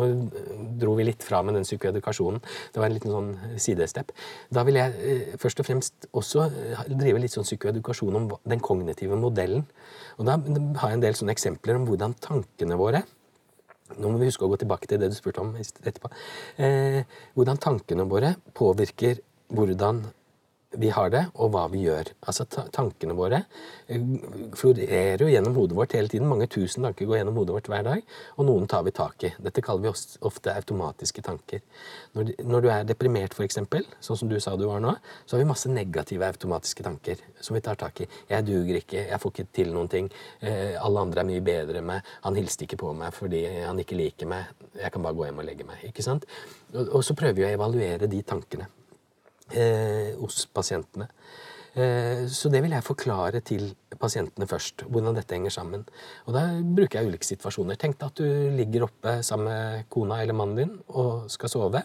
dro 0.79 0.95
vi 0.97 1.07
litt 1.07 1.25
fra 1.25 1.41
med 1.45 1.57
den 1.57 1.67
psykoedukasjonen. 1.67 2.41
Det 2.73 2.81
var 2.81 2.89
en 2.89 2.95
liten 2.95 3.13
sånn 3.13 3.59
sidestep. 3.61 4.13
Da 4.53 4.63
vil 4.67 4.79
jeg 4.79 4.95
eh, 4.97 5.35
først 5.41 5.63
og 5.63 5.69
fremst 5.69 6.09
også 6.11 6.47
eh, 6.47 6.87
drive 6.93 7.21
litt 7.23 7.35
sånn 7.35 7.47
psykoedukasjon 7.47 8.19
om 8.21 8.31
den 8.47 8.63
kognitive 8.63 9.19
modellen. 9.19 9.67
Og 10.17 10.27
da 10.27 10.39
har 10.81 10.91
jeg 10.91 10.99
en 10.99 11.05
del 11.05 11.19
sånne 11.19 11.35
eksempler 11.35 11.79
om 11.79 11.87
hvordan 11.89 12.17
tankene 12.23 12.79
våre 12.79 13.05
nå 13.95 14.09
må 14.11 14.19
vi 14.19 14.27
huske 14.27 14.43
å 14.43 14.51
gå 14.51 14.57
tilbake 14.59 14.89
til 14.89 14.99
det 14.99 15.07
du 15.11 15.15
spurte 15.15 15.39
om 15.43 15.53
etterpå. 15.55 16.09
Eh, 16.59 17.01
hvordan 17.37 17.59
tankene 17.63 18.03
våre 18.09 18.33
påvirker 18.57 19.21
hvordan 19.55 20.03
vi 20.75 20.89
har 20.91 21.09
det, 21.09 21.21
og 21.39 21.53
hva 21.53 21.63
vi 21.71 21.85
gjør. 21.85 22.09
Altså 22.27 22.43
Tankene 22.47 23.15
våre 23.15 23.39
eh, 23.87 24.01
florerer 24.57 25.21
jo 25.23 25.29
gjennom 25.31 25.55
hodet 25.55 25.77
vårt 25.77 25.95
hele 25.95 26.11
tiden. 26.11 26.27
Mange 26.27 26.49
tusen 26.51 26.83
tanker 26.83 27.07
går 27.07 27.21
gjennom 27.21 27.39
hodet 27.39 27.55
vårt 27.55 27.69
hver 27.71 27.85
dag, 27.87 28.03
og 28.35 28.47
noen 28.49 28.67
tar 28.67 28.83
vi 28.83 28.93
tak 28.95 29.23
i. 29.23 29.31
Dette 29.43 29.63
kaller 29.63 29.85
vi 29.85 30.19
ofte 30.27 30.53
automatiske 30.53 31.23
tanker. 31.23 31.63
Når, 32.17 32.33
når 32.43 32.65
du 32.65 32.69
er 32.73 32.89
deprimert, 32.89 33.37
f.eks., 33.37 33.61
sånn 34.03 34.19
som 34.19 34.31
du 34.31 34.35
sa 34.43 34.57
du 34.59 34.67
var 34.67 34.83
nå, 34.83 34.93
så 35.25 35.37
har 35.37 35.45
vi 35.45 35.49
masse 35.49 35.71
negative 35.71 36.27
automatiske 36.27 36.83
tanker 36.83 37.23
som 37.39 37.55
vi 37.55 37.63
tar 37.63 37.79
tak 37.79 38.03
i. 38.03 38.09
'Jeg 38.27 38.45
duger 38.45 38.81
ikke. 38.81 39.07
Jeg 39.07 39.23
får 39.23 39.33
ikke 39.33 39.49
til 39.55 39.71
noen 39.73 39.87
ting. 39.87 40.11
Eh, 40.41 40.75
alle 40.75 41.07
andre 41.07 41.23
er 41.23 41.31
mye 41.31 41.45
bedre 41.45 41.79
enn 41.79 41.91
meg. 41.93 42.15
Han 42.27 42.35
hilste 42.35 42.67
ikke 42.67 42.81
på 42.83 42.91
meg 42.97 43.15
fordi 43.15 43.45
han 43.63 43.79
ikke 43.79 43.95
liker 43.95 44.27
meg. 44.27 44.51
Jeg 44.75 44.91
kan 44.91 45.05
bare 45.05 45.15
gå 45.15 45.29
hjem 45.29 45.39
og 45.45 45.47
legge 45.47 45.67
meg.' 45.69 45.87
Ikke 45.87 46.03
sant? 46.03 46.27
Og, 46.73 46.99
og 46.99 47.05
så 47.07 47.15
prøver 47.15 47.39
vi 47.39 47.47
å 47.47 47.53
evaluere 47.55 48.11
de 48.11 48.21
tankene 48.27 48.67
hos 50.19 50.45
pasientene. 50.53 51.07
Eh, 51.77 52.25
Så 52.27 52.49
det 52.49 52.63
vil 52.63 52.73
jeg 52.73 52.83
forklare 52.83 53.41
til 53.45 53.75
pasientene 53.99 54.47
først, 54.49 54.83
hvordan 54.89 55.15
dette 55.15 55.35
henger 55.35 55.53
sammen. 55.53 55.85
Og 56.25 56.33
da 56.33 56.47
bruker 56.61 56.99
jeg 56.99 57.11
ulike 57.11 57.27
situasjoner. 57.27 57.77
Tenk 57.77 57.99
deg 57.99 58.07
at 58.07 58.15
du 58.15 58.55
ligger 58.57 58.87
oppe 58.87 59.19
sammen 59.23 59.45
med 59.51 59.89
kona 59.89 60.21
eller 60.21 60.33
mannen 60.33 60.57
din 60.57 60.73
og 60.89 61.29
skal 61.29 61.49
sove. 61.49 61.83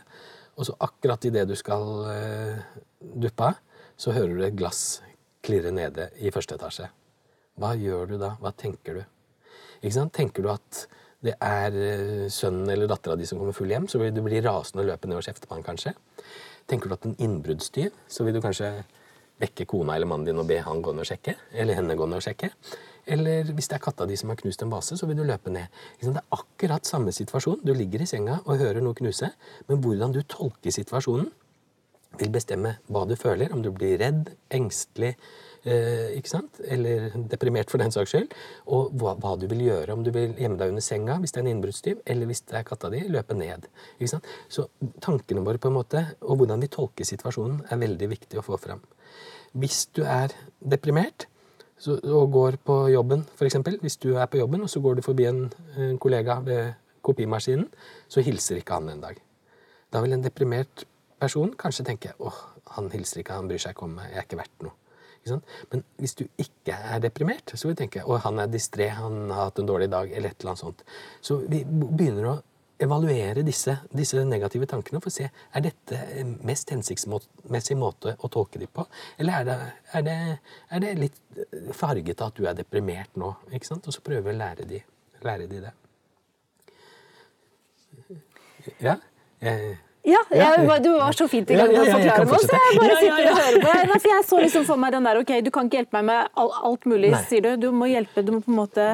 Og 0.57 0.67
så 0.67 0.77
akkurat 0.81 1.25
idet 1.25 1.47
du 1.49 1.55
skal 1.57 1.85
eh, 2.09 2.81
duppe 3.01 3.53
av, 3.53 3.61
så 3.97 4.13
hører 4.17 4.37
du 4.37 4.45
et 4.47 4.57
glass 4.57 5.03
klirre 5.45 5.73
nede 5.73 6.09
i 6.21 6.33
første 6.33 6.57
etasje. 6.57 6.89
Hva 7.61 7.75
gjør 7.77 8.15
du 8.15 8.19
da? 8.21 8.35
Hva 8.41 8.53
tenker 8.57 9.01
du? 9.01 9.05
Ikke 9.83 9.97
sant? 9.97 10.13
Tenker 10.17 10.45
du 10.45 10.49
at 10.53 10.87
det 11.23 11.37
er 11.37 11.77
eh, 11.77 12.29
sønnen 12.33 12.71
eller 12.73 12.89
dattera 12.91 13.17
di 13.17 13.29
som 13.29 13.39
kommer 13.39 13.57
full 13.57 13.71
hjem, 13.71 13.89
så 13.89 14.01
vil 14.01 14.15
du 14.15 14.23
bli 14.25 14.41
rasende 14.41 14.85
og 14.87 14.89
løpe 14.89 15.09
ned 15.11 15.21
og 15.21 15.27
kjefte 15.29 15.49
på 15.49 15.59
han 15.59 15.67
kanskje. 15.67 15.93
Tenker 16.71 16.89
du 16.89 16.97
at 16.97 17.07
en 17.09 17.19
innbruddstyv, 17.19 17.93
så 18.09 18.25
vil 18.27 18.37
du 18.37 18.43
kanskje 18.45 18.71
vekke 19.43 19.67
kona 19.67 19.97
eller 19.97 20.09
mannen 20.11 20.29
din 20.29 20.39
og 20.39 20.47
be 20.49 20.61
han 20.63 20.83
gå 20.85 20.95
ned 20.95 21.05
og 21.05 21.11
sjekke. 21.11 21.35
Eller 21.53 21.79
henne 21.79 21.97
gå 21.99 22.07
ned 22.07 22.21
og 22.21 22.27
sjekke. 22.27 22.53
Eller 23.13 23.49
hvis 23.51 23.69
det 23.71 23.79
er 23.79 23.83
katta 23.83 24.07
di 24.07 24.17
som 24.19 24.31
har 24.31 24.39
knust 24.39 24.63
en 24.63 24.71
vase, 24.71 24.97
så 24.99 25.09
vil 25.11 25.19
du 25.19 25.25
løpe 25.27 25.51
ned. 25.51 25.71
Det 25.99 26.13
er 26.13 26.37
akkurat 26.37 26.87
samme 26.87 27.15
situasjon. 27.15 27.65
Du 27.67 27.73
ligger 27.75 28.05
i 28.05 28.07
senga 28.07 28.39
og 28.45 28.63
hører 28.63 28.83
noe 28.85 28.95
knuse, 28.95 29.33
men 29.69 29.83
hvordan 29.83 30.15
du 30.15 30.23
tolker 30.23 30.75
situasjonen, 30.75 31.33
vil 32.21 32.29
bestemme 32.29 32.77
hva 32.93 33.07
du 33.09 33.17
føler. 33.17 33.53
Om 33.55 33.63
du 33.65 33.71
blir 33.73 33.97
redd, 34.01 34.35
engstelig, 34.53 35.15
ikke 35.63 36.31
sant? 36.31 36.59
eller 36.67 37.13
deprimert 37.31 37.71
for 37.71 37.79
den 37.83 37.93
saks 37.95 38.11
skyld. 38.11 38.35
Og 38.75 38.95
hva, 38.99 39.15
hva 39.21 39.35
du 39.39 39.47
vil 39.51 39.63
gjøre. 39.69 39.95
Om 39.95 40.05
du 40.07 40.11
vil 40.15 40.35
gjemme 40.35 40.59
deg 40.61 40.73
under 40.75 40.85
senga 40.85 41.19
hvis 41.23 41.35
det 41.35 41.43
er 41.43 41.47
en 41.47 41.53
innbruddstyv, 41.55 42.01
eller 42.07 42.31
hvis 42.31 42.45
det 42.51 42.59
er 42.59 42.67
katta 42.67 42.91
di, 42.93 43.03
løpe 43.13 43.37
ned. 43.39 43.69
Ikke 43.99 44.15
sant? 44.17 44.31
Så 44.53 44.67
tankene 45.05 45.45
våre 45.47 45.63
på 45.63 45.71
en 45.71 45.79
måte, 45.79 46.05
og 46.27 46.43
hvordan 46.43 46.63
vi 46.63 46.71
tolker 46.73 47.07
situasjonen, 47.09 47.63
er 47.71 47.83
veldig 47.83 48.11
viktig 48.15 48.41
å 48.41 48.47
få 48.47 48.59
fram. 48.63 48.83
Hvis 49.53 49.85
du 49.95 50.03
er 50.09 50.35
deprimert 50.59 51.29
så, 51.83 51.99
og 51.99 52.31
går 52.33 52.61
på 52.65 52.77
jobben, 52.93 53.25
f.eks. 53.37 53.59
Hvis 53.83 53.99
du 54.03 54.15
er 54.15 54.31
på 54.31 54.39
jobben 54.39 54.63
og 54.63 54.71
så 54.71 54.81
går 54.81 54.99
du 54.99 55.05
forbi 55.05 55.27
en, 55.29 55.45
en 55.77 55.99
kollega 56.03 56.39
ved 56.47 56.73
kopimaskinen, 57.03 57.67
så 58.09 58.23
hilser 58.23 58.61
ikke 58.61 58.79
han 58.79 58.93
en 58.93 59.03
dag. 59.03 59.19
Da 59.93 60.01
vil 60.03 60.15
en 60.15 60.23
deprimert 60.25 60.87
person 61.21 61.51
kanskje 61.59 61.87
tenke 61.91 62.15
åh, 62.23 62.39
han 62.77 62.89
hilser 62.95 63.23
ikke, 63.23 63.37
han 63.37 63.51
bryr 63.51 63.61
seg 63.63 63.75
ikke 63.75 63.89
om 63.89 63.99
meg, 63.99 64.13
jeg 64.13 64.23
er 64.23 64.29
ikke 64.29 64.41
verdt 64.41 64.65
noe. 64.67 64.79
Men 65.73 65.85
hvis 66.01 66.17
du 66.19 66.25
ikke 66.41 66.75
er 66.75 67.03
deprimert, 67.03 67.53
så 67.55 67.69
vil 67.69 67.77
du 67.77 67.83
tenke 67.85 68.03
at 68.03 68.25
han 68.25 68.41
er 68.43 68.51
distré, 68.51 68.89
han 68.97 69.31
har 69.31 69.51
hatt 69.51 69.61
en 69.63 69.69
dårlig 69.69 69.91
dag, 69.93 70.11
eller 70.11 70.33
et 70.33 70.41
eller 70.41 70.55
annet 70.55 70.65
sånt. 70.65 70.83
Så 71.23 71.39
vi 71.47 71.63
begynner 71.67 72.31
å 72.33 72.39
evaluere 72.83 73.45
disse, 73.47 73.77
disse 73.95 74.25
negative 74.27 74.67
tankene 74.71 75.01
for 75.03 75.13
å 75.13 75.15
se 75.15 75.29
er 75.29 75.65
dette 75.65 76.25
mest 76.47 76.73
hensiktsmessig 76.75 77.77
måte 77.79 78.17
å 78.19 78.31
tolke 78.33 78.59
dem 78.63 78.73
på. 78.73 78.85
Eller 79.23 79.43
er 79.43 79.47
det, 79.47 79.57
er 79.93 80.07
det, 80.09 80.17
er 80.71 80.85
det 80.85 80.93
litt 80.99 81.21
farget 81.79 82.21
av 82.21 82.33
at 82.33 82.41
du 82.41 82.49
er 82.49 82.59
deprimert 82.59 83.15
nå? 83.21 83.35
ikke 83.53 83.71
sant? 83.71 83.87
Og 83.87 83.95
så 83.95 84.05
prøve 84.05 84.33
å 84.33 84.37
lære 84.37 84.67
de, 84.69 84.83
lære 85.23 85.49
de 85.51 85.63
det. 85.69 85.73
Ja? 88.83 88.99
Jeg, 89.43 89.79
Ja, 90.05 90.19
jeg, 90.35 90.83
du 90.83 90.89
var 90.99 91.15
så 91.15 91.29
fint 91.31 91.51
i 91.51 91.55
gang 91.55 91.69
med 91.71 91.79
å 91.79 91.85
forklare 91.93 92.25
meg, 92.27 92.41
så 92.43 92.57
jeg 92.59 92.79
bare 92.81 92.95
sitter 92.99 93.29
og 93.31 93.37
hører 93.39 93.59
på. 93.63 93.75
Nei, 93.87 93.99
for 94.03 94.11
jeg 94.11 94.25
så 94.27 94.39
liksom 94.43 94.65
for 94.67 94.81
meg 94.83 94.91
den 94.97 95.05
der, 95.07 95.21
ok, 95.23 95.31
du 95.47 95.51
kan 95.55 95.69
ikke 95.69 95.79
hjelpe 95.79 95.95
meg 96.01 96.09
med 96.09 96.33
all- 96.43 96.57
alt 96.73 96.89
mulig, 96.91 97.13
Nei. 97.15 97.21
sier 97.31 97.45
du. 97.45 97.51
Du 97.57 97.69
må 97.71 97.87
hjelpe, 97.87 98.25
du 98.27 98.33
må 98.35 98.41
på 98.43 98.51
en 98.51 98.57
måte 98.59 98.87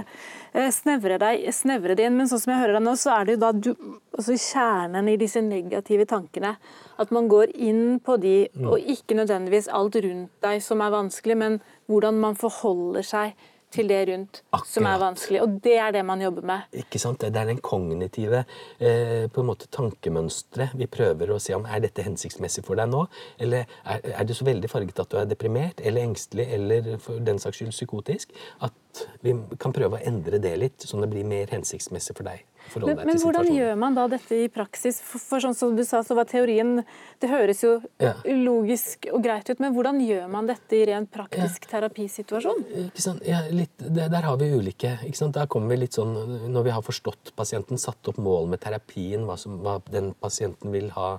eh, 0.53 0.69
snevre, 0.75 1.17
deg, 1.23 1.47
snevre 1.57 1.97
det 1.97 2.05
inn. 2.11 2.19
Men 2.21 2.29
sånn 2.29 2.43
som 2.45 2.53
jeg 2.53 2.61
hører 2.61 2.77
deg 2.77 2.85
nå, 2.85 2.93
så 3.01 3.15
er 3.17 3.25
det 3.31 3.39
jo 3.39 3.41
da 3.47 3.53
du, 3.57 3.71
altså 4.19 4.37
kjernen 4.37 5.09
i 5.09 5.17
disse 5.25 5.41
negative 5.41 6.05
tankene. 6.13 6.53
At 7.01 7.11
man 7.17 7.29
går 7.33 7.55
inn 7.57 8.01
på 8.05 8.19
de, 8.21 8.37
Mm. 8.53 8.69
og 8.69 8.79
ikke 8.93 9.17
nødvendigvis 9.17 9.69
alt 9.73 9.97
rundt 10.05 10.31
deg 10.45 10.61
som 10.63 10.81
er 10.85 10.91
vanskelig, 10.93 11.37
men 11.41 11.61
hvordan 11.89 12.21
man 12.21 12.37
forholder 12.37 13.03
seg 13.07 13.33
til 13.75 13.91
det 13.91 14.01
rundt 14.09 14.41
som 14.67 14.87
er 14.89 15.01
vanskelig. 15.01 15.43
Og 15.45 15.59
det 15.65 15.77
er 15.83 15.95
det 15.97 16.05
man 16.07 16.23
jobber 16.23 16.47
med. 16.51 16.69
Ikke 16.83 17.01
sant? 17.03 17.21
Det 17.21 17.37
er 17.37 17.51
den 17.51 17.61
kognitive 17.65 18.45
eh, 18.45 19.27
på 19.33 19.43
en 19.43 19.51
måte 19.51 19.69
tankemønsteret 19.75 20.77
vi 20.79 20.89
prøver 20.91 21.33
å 21.35 21.41
se 21.43 21.57
om 21.57 21.67
er 21.69 21.83
dette 21.85 22.05
hensiktsmessig 22.07 22.65
for 22.67 22.81
deg 22.81 22.91
nå. 22.93 23.05
Eller 23.43 23.69
er, 23.85 24.05
er 24.15 24.29
det 24.29 24.39
så 24.39 24.49
veldig 24.49 24.71
farget 24.73 25.03
at 25.05 25.13
du 25.13 25.19
er 25.21 25.29
deprimert 25.31 25.83
eller 25.85 26.09
engstelig 26.09 26.49
eller 26.59 26.95
for 27.03 27.21
den 27.25 27.41
saks 27.43 27.61
skyld 27.61 27.75
psykotisk 27.77 28.35
at 28.65 29.05
vi 29.23 29.35
kan 29.61 29.75
prøve 29.75 29.99
å 29.99 30.07
endre 30.09 30.41
det 30.43 30.55
litt, 30.59 30.87
sånn 30.87 31.05
det 31.05 31.13
blir 31.13 31.27
mer 31.29 31.51
hensiktsmessig 31.53 32.17
for 32.19 32.27
deg. 32.27 32.45
Forholde 32.73 32.95
Men, 32.95 33.01
deg 33.01 33.09
men 33.09 33.19
til 33.19 33.27
hvordan 33.27 33.49
gjør 33.55 33.79
man 33.81 33.97
da 33.97 34.05
dette 34.13 34.39
i 34.39 34.49
praksis? 34.53 35.01
For, 35.05 35.23
for 35.23 35.45
sånn 35.45 35.57
som 35.57 35.75
du 35.77 35.83
sa, 35.87 36.03
så 36.07 36.17
var 36.19 36.29
teorien 36.31 36.83
Det 37.21 37.31
høres 37.31 37.63
jo 37.65 37.79
Ja. 38.03 38.15
logisk 38.25 39.09
og 39.13 39.23
greit 39.25 39.49
ut, 39.51 39.61
men 39.61 39.75
hvordan 39.75 40.01
gjør 40.05 40.29
man 40.31 40.47
dette 40.47 40.77
i 40.77 40.85
ren 40.87 41.07
praktisk 41.11 41.67
terapisituasjon? 41.71 42.65
Ikke 42.87 43.03
sant? 43.03 43.25
Ja, 43.27 43.43
litt, 43.51 43.75
det, 43.79 44.09
der 44.13 44.29
har 44.29 44.39
vi 44.41 44.51
ulike? 44.55 44.97
Der 45.03 45.51
kommer 45.51 45.75
vi 45.75 45.83
litt 45.85 45.99
sånn, 45.99 46.15
Når 46.53 46.63
vi 46.65 46.71
har 46.77 46.83
forstått 46.83 47.35
pasienten, 47.37 47.79
satt 47.79 48.09
opp 48.09 48.19
mål 48.23 48.49
med 48.49 48.61
terapien, 48.63 49.27
hva, 49.27 49.37
som, 49.41 49.59
hva 49.65 49.79
den 49.91 50.13
pasienten 50.21 50.73
vil 50.73 50.91
ha 50.97 51.19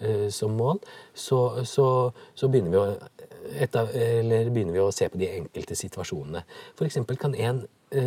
eh, 0.00 0.28
som 0.30 0.54
mål, 0.56 0.80
så, 1.14 1.64
så, 1.64 2.12
så 2.34 2.48
begynner, 2.48 2.70
vi 2.70 2.80
å, 2.80 3.52
etter, 3.60 3.92
eller 4.20 4.50
begynner 4.50 4.76
vi 4.76 4.82
å 4.84 4.90
se 4.94 5.08
på 5.08 5.20
de 5.20 5.30
enkelte 5.40 5.76
situasjonene. 5.78 6.44
Eksempel 6.82 7.18
kan 7.20 7.34
en 7.34 7.64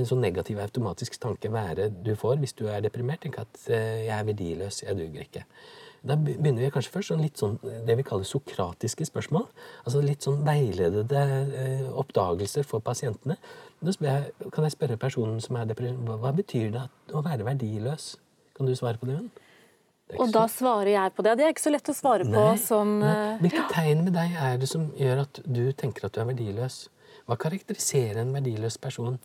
sånn 0.08 0.24
negativ 0.24 0.60
automatisk 0.63 1.18
tanke 1.22 1.51
være 1.54 1.89
du 2.04 2.13
får 2.18 2.39
hvis 2.42 2.56
du 2.58 2.65
er 2.72 2.84
deprimert. 2.86 3.22
Tenk 3.25 3.39
at 3.42 3.65
eh, 3.70 4.06
'jeg 4.06 4.15
er 4.20 4.30
verdiløs, 4.30 4.84
jeg 4.84 4.98
duger 4.98 5.25
ikke'. 5.25 5.46
Da 6.06 6.15
begynner 6.22 6.62
vi 6.62 6.70
kanskje 6.70 6.92
først 6.94 7.10
sånn 7.10 7.24
litt 7.24 7.39
sånn 7.42 7.56
det 7.88 7.96
vi 7.98 8.04
kaller 8.06 8.27
sokratiske 8.30 9.08
spørsmål. 9.10 9.48
Altså 9.86 10.04
litt 10.06 10.22
sånn 10.22 10.44
veiledede 10.46 11.22
eh, 11.62 11.88
oppdagelser 11.89 12.68
for 12.68 12.84
pasientene. 12.86 13.39
Da 13.82 13.92
jeg, 13.92 14.51
kan 14.54 14.68
jeg 14.68 14.75
spørre 14.75 15.00
personen 15.01 15.42
som 15.42 15.58
er 15.58 15.65
deprimert, 15.65 16.22
hva, 16.22 16.32
betyr 16.36 16.70
det 16.75 16.84
at, 16.86 16.94
å 17.10 17.24
være 17.25 17.48
verdiløs? 17.48 18.15
Kan 18.56 18.70
du 18.70 18.75
svare 18.77 19.01
på 19.01 19.10
det, 19.10 19.18
ikke 20.06 20.22
Og 20.22 20.34
da 20.36 20.44
svarer 20.46 20.92
jeg 20.92 21.13
på 21.18 21.24
det. 21.25 21.32
Det 21.39 21.46
er 21.46 21.54
ikke 21.56 21.63
så 21.63 21.74
lett 21.74 21.89
å 21.89 21.96
svare 21.98 22.25
på 22.30 22.44
som 22.62 23.00
nei. 23.01 23.10
eh, 23.10 23.39
Hvilke 23.42 23.63
tegn 23.74 24.04
med 24.06 24.13
deg 24.13 24.36
er 24.38 24.60
det 24.62 24.70
som 24.70 24.92
gjør 25.00 25.24
at 25.24 25.42
du 25.42 25.63
tenker 25.74 26.06
at 26.06 26.13
du 26.13 26.22
er 26.22 26.30
verdiløs? 26.30 26.84
Hva 27.25 27.39
karakteriserer 27.42 28.22
en 28.22 28.36
verdiløs 28.36 28.77
person? 28.77 29.18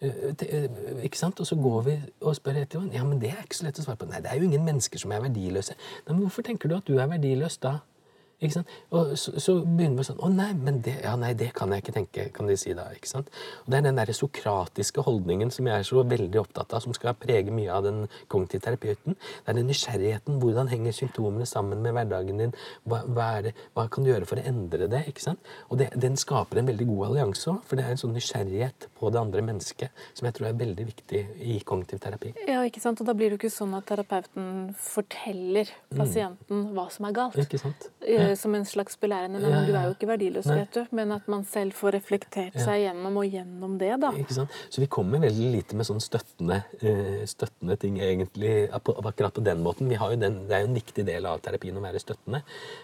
Eh, 0.00 0.34
eh, 0.42 0.70
Ikke 1.02 1.18
sant? 1.18 1.40
Og 1.40 1.46
så 1.46 1.56
går 1.56 1.82
vi 1.82 1.96
og 2.20 2.36
spør 2.36 2.60
etter 2.62 2.84
Ja, 2.92 3.04
men 3.04 3.20
det 3.20 3.30
er 3.30 3.42
ikke 3.42 3.58
så 3.58 3.66
lett 3.66 3.78
å 3.78 3.82
svare 3.82 3.98
på. 3.98 4.06
Nei, 4.06 4.20
det 4.22 4.30
er 4.30 4.38
jo 4.38 4.46
ingen 4.46 4.64
mennesker 4.64 4.98
som 5.02 5.12
er 5.12 5.24
verdiløse. 5.24 5.74
Nei, 6.06 6.12
men 6.14 6.22
hvorfor 6.22 6.46
tenker 6.46 6.70
du 6.70 6.76
at 6.76 6.86
du 6.86 6.98
er 6.98 7.10
verdiløs 7.10 7.58
da? 7.62 7.78
Og 8.94 9.16
så, 9.18 9.32
så 9.42 9.56
begynner 9.64 9.98
vi 9.98 10.04
sånn 10.06 10.20
Å 10.22 10.28
nei, 10.30 10.52
men 10.54 10.78
det, 10.86 10.94
ja, 11.02 11.16
nei, 11.18 11.32
det 11.38 11.50
kan 11.56 11.72
jeg 11.74 11.82
ikke 11.82 11.94
tenke, 11.96 12.26
kan 12.34 12.46
de 12.46 12.54
si 12.60 12.70
da. 12.76 12.86
ikke 12.94 13.10
sant? 13.10 13.30
Og 13.64 13.72
Det 13.72 13.80
er 13.80 13.86
den 13.88 13.98
der 13.98 14.12
sokratiske 14.14 15.02
holdningen 15.06 15.50
som 15.54 15.66
jeg 15.66 15.82
er 15.82 15.86
så 15.88 16.04
veldig 16.06 16.40
opptatt 16.44 16.76
av, 16.76 16.84
som 16.84 16.94
skal 16.94 17.16
prege 17.18 17.54
mye 17.54 17.72
av 17.74 17.86
den 17.88 18.04
kognitive 18.30 18.62
terapeuten. 18.62 19.18
Det 19.18 19.52
er 19.52 19.58
den 19.58 19.66
nysgjerrigheten. 19.70 20.38
Hvordan 20.42 20.70
henger 20.70 20.94
symptomene 20.94 21.48
sammen 21.50 21.82
med 21.82 21.96
hverdagen 21.96 22.44
din? 22.44 22.54
Hva, 22.86 23.02
hva, 23.10 23.28
det, 23.42 23.54
hva 23.74 23.88
kan 23.90 24.06
du 24.06 24.12
gjøre 24.12 24.28
for 24.30 24.38
å 24.38 24.46
endre 24.52 24.86
det? 24.92 25.02
ikke 25.10 25.24
sant? 25.24 25.52
Og 25.68 25.82
det, 25.82 25.90
Den 25.98 26.18
skaper 26.20 26.62
en 26.62 26.70
veldig 26.70 26.86
god 26.92 27.08
allianse 27.10 27.50
òg, 27.50 27.60
for 27.66 27.78
det 27.78 27.86
er 27.86 27.96
en 27.96 28.00
sånn 28.00 28.14
nysgjerrighet 28.14 28.88
på 29.00 29.10
det 29.14 29.20
andre 29.20 29.44
mennesket 29.44 30.06
som 30.14 30.28
jeg 30.28 30.38
tror 30.38 30.50
er 30.52 30.58
veldig 30.62 30.86
viktig 30.92 31.24
i 31.42 31.58
kognitiv 31.66 32.02
terapi. 32.04 32.32
Ja, 32.46 32.62
ikke 32.66 32.82
sant? 32.82 33.02
Og 33.02 33.08
da 33.08 33.14
blir 33.18 33.32
det 33.32 33.38
jo 33.38 33.42
ikke 33.42 33.54
sånn 33.54 33.74
at 33.78 33.86
terapeuten 33.90 34.48
forteller 34.78 35.70
pasienten 35.94 36.68
hva 36.76 36.88
som 36.94 37.08
er 37.08 37.18
galt. 37.18 37.38
Mm. 37.38 37.46
Ikke 37.48 37.62
sant? 37.62 37.90
Som 38.36 38.54
en 38.58 38.66
slags 38.68 38.98
belærende. 39.00 39.40
Ja, 39.42 39.62
du 39.66 39.72
er 39.72 39.88
jo 39.88 39.94
ikke 39.96 40.08
verdiløs, 40.10 40.48
vet 40.50 40.74
du. 40.74 40.82
Men 40.96 41.12
at 41.16 41.28
man 41.30 41.44
selv 41.48 41.76
får 41.78 41.96
reflektert 41.98 42.58
seg 42.60 42.84
gjennom 42.84 43.20
og 43.20 43.28
gjennom 43.28 43.78
det, 43.80 43.92
da. 44.02 44.12
Så 44.28 44.82
vi 44.82 44.90
kommer 44.90 45.22
veldig 45.22 45.52
lite 45.54 45.78
med 45.78 45.88
sånn 45.88 46.02
støttende, 46.02 46.62
eh, 46.82 47.24
støttende 47.28 47.78
ting 47.80 48.00
egentlig 48.02 48.68
akkurat 48.72 49.34
på 49.34 49.44
den 49.44 49.62
måten. 49.64 49.88
Vi 49.88 50.00
har 50.00 50.12
jo 50.12 50.20
den, 50.20 50.42
det 50.48 50.58
er 50.58 50.66
jo 50.66 50.72
en 50.72 50.78
viktig 50.80 51.06
del 51.08 51.26
av 51.26 51.40
terapien 51.44 51.76
å 51.76 51.84
være 51.84 52.02
støttende. 52.02 52.42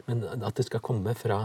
Men 0.09 0.25
at 0.41 0.55
det 0.55 0.67
skal 0.69 0.83
komme 0.85 1.15
fra 1.19 1.45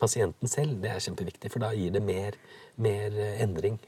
pasienten 0.00 0.48
selv, 0.48 0.80
det 0.82 0.90
er 0.90 1.02
kjempeviktig. 1.04 1.50
For 1.52 1.62
da 1.62 1.72
gir 1.76 1.94
det 1.94 2.02
mer, 2.02 2.38
mer 2.76 3.12
eh, 3.12 3.40
endring, 3.44 3.78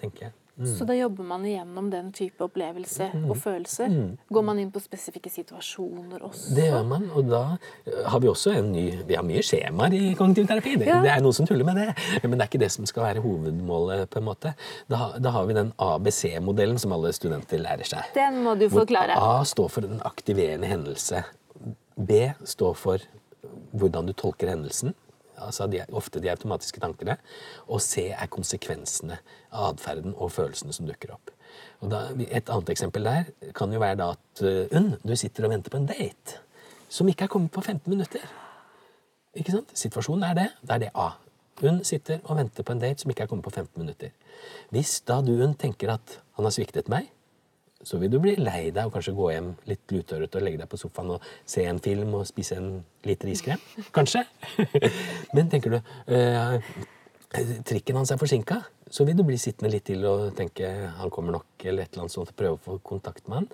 tenker 0.00 0.28
jeg. 0.28 0.38
Så 0.62 0.84
da 0.86 0.94
jobber 0.94 1.24
man 1.26 1.42
igjennom 1.44 1.88
den 1.90 2.12
type 2.12 2.38
opplevelse 2.46 3.08
Mm. 3.14 3.24
og 3.30 3.36
følelser. 3.36 3.88
Går 4.30 4.42
man 4.44 4.58
inn 4.62 4.70
på 4.70 4.78
spesifikke 4.80 5.30
situasjoner 5.30 6.22
også? 6.22 6.54
Det 6.54 6.68
gjør 6.70 6.84
man, 6.86 7.08
og 7.10 7.26
da 7.28 7.40
eh, 7.86 8.04
har 8.06 8.20
vi 8.20 8.28
også 8.28 8.52
en 8.58 8.70
ny 8.72 8.84
Vi 9.08 9.14
har 9.18 9.24
mye 9.26 9.42
skjemaer 9.42 9.92
i 9.98 10.14
kognitiv 10.14 10.46
terapi. 10.46 10.76
Det, 10.78 10.86
Ja. 10.86 11.00
det 11.02 11.10
er 11.10 11.20
noen 11.20 11.32
som 11.34 11.46
tuller 11.46 11.64
med 11.64 11.74
det, 11.76 12.22
men 12.22 12.38
det 12.38 12.42
er 12.42 12.46
ikke 12.52 12.60
det 12.62 12.70
som 12.72 12.86
skal 12.86 13.02
være 13.02 13.20
hovedmålet. 13.22 14.08
på 14.10 14.18
en 14.18 14.24
måte. 14.24 14.54
Da, 14.88 15.18
da 15.18 15.30
har 15.30 15.46
vi 15.46 15.54
den 15.54 15.72
ABC-modellen 15.78 16.78
som 16.78 16.92
alle 16.92 17.12
studenter 17.12 17.58
lærer 17.58 17.84
seg. 17.84 18.04
Den 18.14 18.42
må 18.44 18.54
du 18.58 18.68
Hvor 18.68 18.84
forklare. 18.86 19.16
A 19.18 19.42
står 19.44 19.68
for 19.70 19.80
en 19.82 20.00
aktiverende 20.04 20.66
hendelse. 20.66 21.24
B 21.98 22.30
står 22.44 22.74
for 22.76 22.98
hvordan 23.74 24.06
du 24.06 24.12
tolker 24.12 24.48
hendelsen. 24.48 24.94
Altså 25.42 25.66
de, 25.70 25.82
ofte 25.96 26.22
de 26.22 26.30
automatiske 26.32 26.80
tankene. 26.82 27.16
Og 27.66 27.82
C 27.82 28.08
er 28.12 28.30
konsekvensene 28.32 29.18
av 29.50 29.74
atferden 29.74 30.14
og 30.14 30.32
følelsene 30.34 30.74
som 30.76 30.88
dukker 30.88 31.14
opp. 31.16 31.32
Og 31.84 31.90
da, 31.92 32.06
et 32.28 32.50
annet 32.50 32.72
eksempel 32.72 33.06
der 33.06 33.28
kan 33.56 33.72
jo 33.72 33.82
være 33.82 33.98
da 34.00 34.12
at 34.14 34.42
uh, 34.42 34.78
Unn, 34.78 34.94
du 35.04 35.14
sitter 35.18 35.46
og 35.46 35.54
venter 35.54 35.74
på 35.74 35.82
en 35.82 35.90
date 35.90 36.40
som 36.94 37.08
ikke 37.10 37.26
er 37.26 37.32
kommet 37.32 37.52
på 37.54 37.62
15 37.62 37.90
minutter. 37.90 38.24
Ikke 39.34 39.56
sant? 39.56 39.72
Situasjonen 39.74 40.28
er 40.28 40.38
det. 40.38 40.48
Da 40.62 40.76
er 40.76 40.84
det 40.84 40.92
A. 40.94 41.10
Unn 41.62 41.82
sitter 41.86 42.22
og 42.24 42.38
venter 42.38 42.66
på 42.66 42.74
en 42.74 42.82
date 42.82 43.02
som 43.02 43.10
ikke 43.10 43.26
er 43.26 43.30
kommet 43.30 43.46
på 43.46 43.54
15 43.54 43.80
minutter. 43.82 44.14
Hvis 44.74 45.00
da 45.06 45.20
du 45.22 45.34
Unn 45.36 45.54
tenker 45.58 45.94
at 45.94 46.18
han 46.38 46.46
har 46.46 46.54
sviktet 46.54 46.90
meg, 46.90 47.10
så 47.84 48.00
vil 48.00 48.12
du 48.12 48.18
bli 48.22 48.34
lei 48.40 48.70
deg 48.74 48.88
og 48.88 48.94
kanskje 48.96 49.14
gå 49.16 49.30
hjem 49.34 49.52
litt 49.68 49.94
lutørret 49.94 50.38
og 50.38 50.44
legge 50.44 50.60
deg 50.62 50.70
på 50.70 50.80
sofaen 50.80 51.14
og 51.16 51.28
se 51.46 51.66
en 51.68 51.80
film 51.84 52.16
og 52.18 52.26
spise 52.28 52.58
en 52.58 52.70
liter 53.04 53.30
iskrem. 53.32 53.62
Kanskje. 53.94 54.24
Men 55.36 55.50
tenker 55.52 55.76
du 55.76 55.78
øh, 55.78 56.56
trikken 57.66 57.98
hans 57.98 58.12
er 58.14 58.20
forsinka, 58.20 58.60
så 58.90 59.04
vil 59.06 59.18
du 59.18 59.24
bli 59.26 59.38
sittende 59.40 59.72
litt 59.72 59.86
til 59.88 60.04
og 60.08 60.32
tenke 60.38 60.70
han 60.98 61.12
kommer 61.12 61.34
nok, 61.38 61.48
eller 61.64 61.84
et 61.84 61.92
eller 61.92 62.06
annet 62.06 62.14
sånt, 62.14 62.30
og 62.30 62.38
prøve 62.38 62.58
å 62.58 62.64
få 62.64 62.78
kontakt 62.94 63.28
med 63.28 63.42
han. 63.42 63.48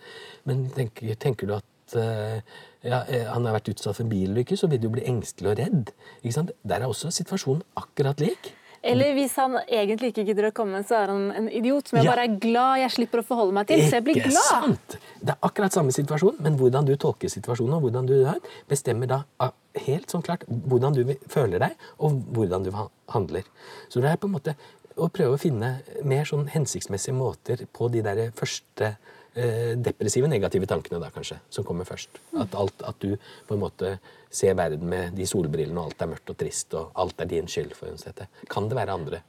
Men 0.48 0.64
tenker, 0.74 1.14
tenker 1.20 1.48
du 1.48 1.56
at 1.56 1.96
øh, 1.98 2.38
ja, 2.84 3.02
eh, 3.06 3.26
han 3.30 3.48
har 3.48 3.56
vært 3.58 3.72
utsatt 3.74 3.98
for 3.98 4.10
bilulykke, 4.10 4.58
så 4.58 4.70
vil 4.70 4.82
du 4.82 4.90
bli 4.92 5.06
engstelig 5.08 5.54
og 5.54 5.60
redd. 5.62 5.92
Der 6.22 6.80
er 6.80 6.88
også 6.88 7.12
situasjonen 7.14 7.64
akkurat 7.80 8.20
lik. 8.22 8.52
Eller 8.82 9.12
hvis 9.12 9.34
han 9.36 9.58
egentlig 9.68 10.08
ikke 10.14 10.24
gidder 10.30 10.46
å 10.48 10.52
komme, 10.56 10.78
så 10.88 10.96
er 11.02 11.10
han 11.12 11.26
en 11.36 11.48
idiot 11.52 11.88
som 11.90 11.98
jeg 11.98 12.06
Ja. 12.06 12.14
bare 12.14 12.24
er 12.24 12.38
glad 12.40 12.78
jeg 12.80 12.90
slipper 12.94 13.20
å 13.20 13.24
forholde 13.28 13.52
meg 13.52 13.66
til. 13.68 13.80
Så 13.84 13.98
jeg 13.98 14.04
blir 14.04 14.16
Ikke 14.16 14.30
glad. 14.30 14.48
sant? 14.48 14.96
Det 15.20 15.34
er 15.34 15.38
akkurat 15.42 15.72
samme 15.72 15.92
situasjon, 15.92 16.40
men 16.40 16.56
hvordan 16.56 16.86
du 16.86 16.96
tolker 16.96 17.28
situasjonen, 17.28 17.74
og 17.74 17.82
hvordan 17.82 18.06
du 18.06 18.24
er, 18.24 18.38
bestemmer 18.68 19.06
da 19.06 19.24
ah, 19.38 19.50
helt 19.74 20.08
sånn 20.10 20.22
klart 20.24 20.46
hvordan 20.48 20.94
du 20.94 21.04
føler 21.28 21.58
deg, 21.58 21.76
og 22.00 22.22
hvordan 22.32 22.64
du 22.64 22.70
handler. 23.10 23.42
Så 23.90 24.00
det 24.00 24.10
er 24.12 24.16
på 24.16 24.26
en 24.30 24.32
måte 24.38 24.56
å 25.00 25.08
prøve 25.12 25.36
å 25.36 25.40
finne 25.40 25.72
mer 26.06 26.28
sånn 26.28 26.46
hensiktsmessige 26.52 27.16
måter 27.16 27.64
på 27.72 27.88
de 27.92 28.02
der 28.04 28.22
første 28.36 28.92
eh, 29.34 29.76
depressive, 29.80 30.28
negative 30.30 30.68
tankene 30.70 31.00
da 31.02 31.10
kanskje, 31.14 31.40
som 31.52 31.66
kommer 31.66 31.88
først. 31.88 32.20
At, 32.36 32.54
alt, 32.58 32.84
at 32.86 33.00
du 33.02 33.14
på 33.48 33.56
en 33.56 33.62
måte 33.64 33.96
ser 34.30 34.56
verden 34.58 34.88
med 34.90 35.16
de 35.18 35.26
solbrillene, 35.28 35.78
og 35.80 35.90
alt 35.90 36.04
er 36.04 36.12
mørkt 36.12 36.34
og 36.34 36.40
trist, 36.40 36.74
og 36.78 36.92
alt 37.00 37.22
er 37.22 37.30
din 37.30 37.50
skyld. 37.50 37.74
for 37.76 37.90
å. 37.90 38.28
Kan 38.50 38.68
det 38.70 38.78
være 38.78 38.96
andre, 38.96 39.22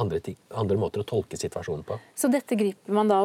andre, 0.00 0.22
andre 0.50 0.80
måter 0.80 1.04
å 1.04 1.08
tolke 1.08 1.38
situasjonen 1.40 1.86
på? 1.86 2.00
Så 2.16 2.32
dette 2.32 2.58
griper 2.58 2.96
man 2.96 3.10
da 3.10 3.22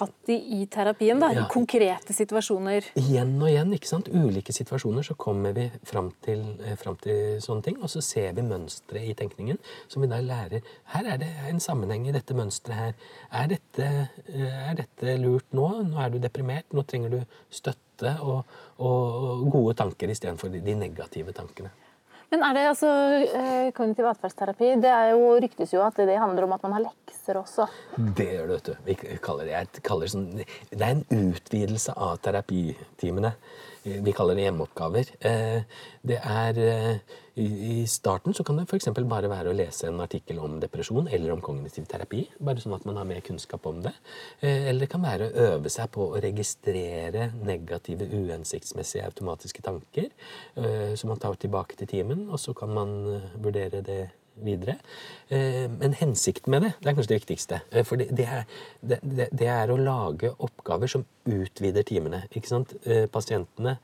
fatt 0.00 0.32
i 0.32 0.38
i 0.60 0.66
terapien, 0.70 1.20
da. 1.20 1.30
Ja. 1.34 1.46
Konkrete 1.50 2.14
situasjoner. 2.16 2.90
Igjen 3.00 3.34
og 3.40 3.48
igjen, 3.50 3.74
ikke 3.76 3.90
sant? 3.90 4.08
ulike 4.10 4.54
situasjoner, 4.54 5.04
så 5.06 5.16
kommer 5.20 5.54
vi 5.56 5.66
fram 5.86 6.10
til, 6.24 6.42
eh, 6.64 6.76
fram 6.80 6.96
til 7.02 7.40
sånne 7.44 7.66
ting. 7.66 7.78
Og 7.82 7.92
så 7.92 8.02
ser 8.04 8.32
vi 8.36 8.46
mønstre 8.46 9.02
i 9.04 9.14
tenkningen 9.14 9.60
som 9.88 10.02
vi 10.02 10.10
da 10.10 10.20
lærer. 10.24 10.64
Her 10.94 11.12
er 11.14 11.20
det 11.22 11.30
en 11.48 11.60
sammenheng 11.60 12.08
i 12.08 12.16
dette 12.16 12.36
mønsteret 12.36 12.80
her. 12.80 12.94
Er 13.42 13.52
dette, 13.54 13.90
eh, 14.28 14.70
er 14.70 14.74
dette 14.82 15.18
lurt 15.20 15.52
nå? 15.52 15.68
Nå 15.90 16.00
er 16.04 16.10
du 16.10 16.18
deprimert. 16.18 16.72
Nå 16.72 16.86
trenger 16.86 17.10
du 17.10 17.20
støtte 17.50 18.16
og, 18.24 18.44
og 18.78 19.46
gode 19.52 19.76
tanker 19.76 20.08
istedenfor 20.08 20.50
de, 20.52 20.60
de 20.64 20.74
negative 20.74 21.32
tankene. 21.36 21.70
Men 22.30 22.44
er 22.46 22.54
det 22.54 22.66
altså 22.70 22.90
eh, 23.26 23.70
kognitiv 23.74 24.06
atferdsterapi 24.06 24.76
Det 24.82 24.90
er 24.94 25.08
jo, 25.16 25.32
ryktes 25.42 25.72
jo 25.74 25.82
at 25.82 25.96
det 25.98 26.14
handler 26.14 26.46
om 26.46 26.54
at 26.54 26.62
man 26.62 26.76
har 26.76 26.84
lekser 26.84 27.40
også. 27.40 27.66
Det 27.96 28.28
gjør 28.36 28.52
det, 28.52 28.58
vet 28.58 28.68
du. 28.68 28.74
Vi 28.86 29.18
kaller 29.24 29.48
det, 29.48 29.56
jeg 29.56 29.82
kaller 29.86 30.06
det, 30.06 30.12
sånn, 30.14 30.28
det 30.70 30.78
er 30.78 30.94
en 30.94 31.26
utvidelse 31.32 31.96
av 31.98 32.20
terapitimene. 32.22 33.34
Vi 33.82 34.12
kaller 34.12 34.36
det 34.36 34.44
hjemmeoppgaver. 34.44 35.08
Eh, 35.20 35.62
Det 36.02 36.16
er, 36.16 36.58
eh, 36.58 36.98
I 37.36 37.86
starten 37.86 38.34
så 38.34 38.44
kan 38.44 38.56
det 38.56 38.66
f.eks. 38.68 38.86
bare 39.08 39.28
være 39.28 39.50
å 39.50 39.56
lese 39.56 39.86
en 39.88 40.00
artikkel 40.00 40.38
om 40.38 40.58
depresjon 40.60 41.08
eller 41.08 41.32
om 41.32 41.40
kognitiv 41.40 41.86
terapi. 41.86 42.26
Bare 42.40 42.56
sånn 42.60 42.74
at 42.74 42.84
man 42.84 42.96
har 42.96 43.04
mer 43.04 43.20
kunnskap 43.20 43.64
om 43.66 43.80
det. 43.82 43.92
Eh, 44.42 44.68
Eller 44.68 44.80
det 44.80 44.90
kan 44.90 45.02
være 45.02 45.28
å 45.30 45.34
øve 45.54 45.70
seg 45.70 45.90
på 45.90 46.10
å 46.10 46.20
registrere 46.20 47.32
negative, 47.42 48.08
uhensiktsmessige 48.08 49.04
automatiske 49.04 49.62
tanker. 49.62 50.10
Så 50.96 51.06
man 51.06 51.18
tar 51.18 51.34
tilbake 51.34 51.76
til 51.76 51.86
timen, 51.86 52.28
og 52.30 52.38
så 52.38 52.54
kan 52.54 52.72
man 52.74 53.14
eh, 53.14 53.20
vurdere 53.38 53.82
det 53.82 54.10
videre. 54.44 54.76
Eh, 55.28 55.68
Men 55.70 55.96
hensikten 55.98 56.50
med 56.50 56.62
det, 56.62 56.72
det 56.80 56.90
er 56.90 56.96
kanskje 56.98 57.14
det 57.14 57.20
viktigste. 57.20 57.60
Eh, 57.70 57.84
For 57.84 57.96
det, 57.96 58.26
er, 58.26 58.44
det, 58.80 59.00
det, 59.30 59.48
er 59.48 59.70
å 59.70 59.78
lage 59.80 60.34
oppgaver 60.38 60.90
som 60.90 61.06
utvider 61.24 61.82
timene. 61.82 62.24
Eh, 62.30 63.06
Pasientene 63.06 63.78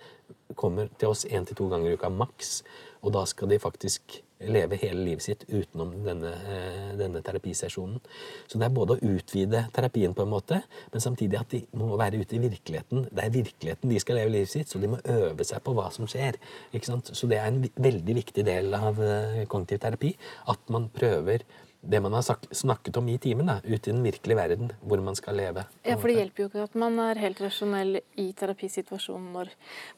kommer 0.55 0.88
til 0.99 1.09
oss 1.09 1.27
én 1.27 1.47
til 1.47 1.57
to 1.57 1.69
ganger 1.69 1.90
i 1.90 1.99
uka 1.99 2.11
maks, 2.11 2.62
og 3.03 3.12
da 3.12 3.25
skal 3.27 3.51
de 3.51 3.59
faktisk 3.59 4.23
leve 4.40 4.77
hele 4.81 5.01
livet 5.01 5.25
sitt 5.25 5.44
utenom 5.49 5.92
denne, 6.05 6.33
eh, 6.49 6.90
denne 6.99 7.22
terapisesjonen. 7.25 8.01
Så 8.46 8.59
det 8.59 8.66
er 8.66 8.75
både 8.75 8.96
å 8.96 9.14
utvide 9.14 9.66
terapien 9.72 10.14
på 10.14 10.22
en 10.22 10.33
måte, 10.33 10.62
men 10.92 11.01
samtidig 11.01 11.40
at 11.40 11.49
de 11.51 11.62
må 11.72 11.96
være 11.96 12.20
ute 12.20 12.37
i 12.37 12.42
virkeligheten. 12.42 13.09
Det 13.11 13.25
er 13.25 13.31
virkeligheten 13.31 13.90
de 13.90 13.99
skal 13.99 14.16
leve 14.16 14.31
livet 14.31 14.49
sitt, 14.49 14.68
så 14.68 14.81
de 14.81 14.88
må 14.88 15.01
øve 15.05 15.44
seg 15.44 15.62
på 15.64 15.75
hva 15.75 15.90
som 15.92 16.07
skjer. 16.07 16.37
Så 16.77 17.29
det 17.29 17.38
er 17.38 17.46
en 17.46 17.62
veldig 17.77 18.14
viktig 18.14 18.44
del 18.44 18.75
av 18.75 19.01
eh, 19.01 19.46
kognitiv 19.46 19.81
terapi. 19.81 20.16
At 20.49 20.61
man 20.68 20.88
prøver 20.88 21.42
det 21.88 22.01
man 22.03 22.12
har 22.16 22.22
snakket 22.51 22.96
om 23.01 23.09
i 23.09 23.16
timen, 23.22 23.46
da, 23.46 23.59
ut 23.64 23.88
i 23.88 23.92
den 23.92 24.03
virkelige 24.05 24.37
verden, 24.37 24.72
hvor 24.83 25.01
man 25.05 25.14
skal 25.18 25.37
leve. 25.38 25.64
Ja, 25.87 25.96
for 25.96 26.11
det 26.11 26.16
hjelper 26.18 26.42
jo 26.42 26.49
ikke 26.51 26.64
at 26.66 26.75
man 26.79 26.99
er 27.03 27.20
helt 27.22 27.40
rasjonell 27.40 28.01
i 28.18 28.27
terapisituasjonen 28.37 29.29
når 29.37 29.53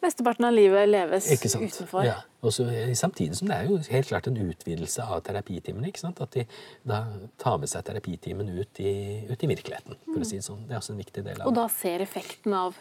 mesteparten 0.05 0.48
av 0.48 0.53
livet 0.57 0.88
leves 0.88 1.29
utenfor. 1.33 2.05
Ja. 2.05 2.18
Og 2.42 2.53
så, 2.55 2.68
eh, 2.70 2.92
samtidig 2.94 3.35
som 3.37 3.48
det 3.48 3.57
er 3.57 3.70
jo 3.70 3.79
helt 3.90 4.07
klart 4.09 4.29
en 4.31 4.37
utvidelse 4.37 5.03
av 5.03 5.22
terapitimene. 5.27 5.88
ikke 5.88 5.98
sant? 6.05 6.20
At 6.20 6.31
de 6.37 6.46
da 6.87 7.01
tar 7.38 7.59
med 7.59 7.68
seg 7.68 7.85
terapitimen 7.85 8.48
ut 8.59 8.81
i, 8.81 9.24
ut 9.31 9.42
i 9.42 9.46
virkeligheten. 9.46 9.96
for 10.05 10.20
å 10.20 10.27
si 10.27 10.37
Det 10.37 10.44
sånn. 10.44 10.66
Det 10.68 10.74
er 10.74 10.79
også 10.79 10.90
en 10.94 11.03
viktig 11.03 11.24
del 11.24 11.40
av 11.40 11.48
Og 11.48 11.55
da 11.55 11.66
ser 11.68 12.01
effekten 12.01 12.55
av 12.55 12.77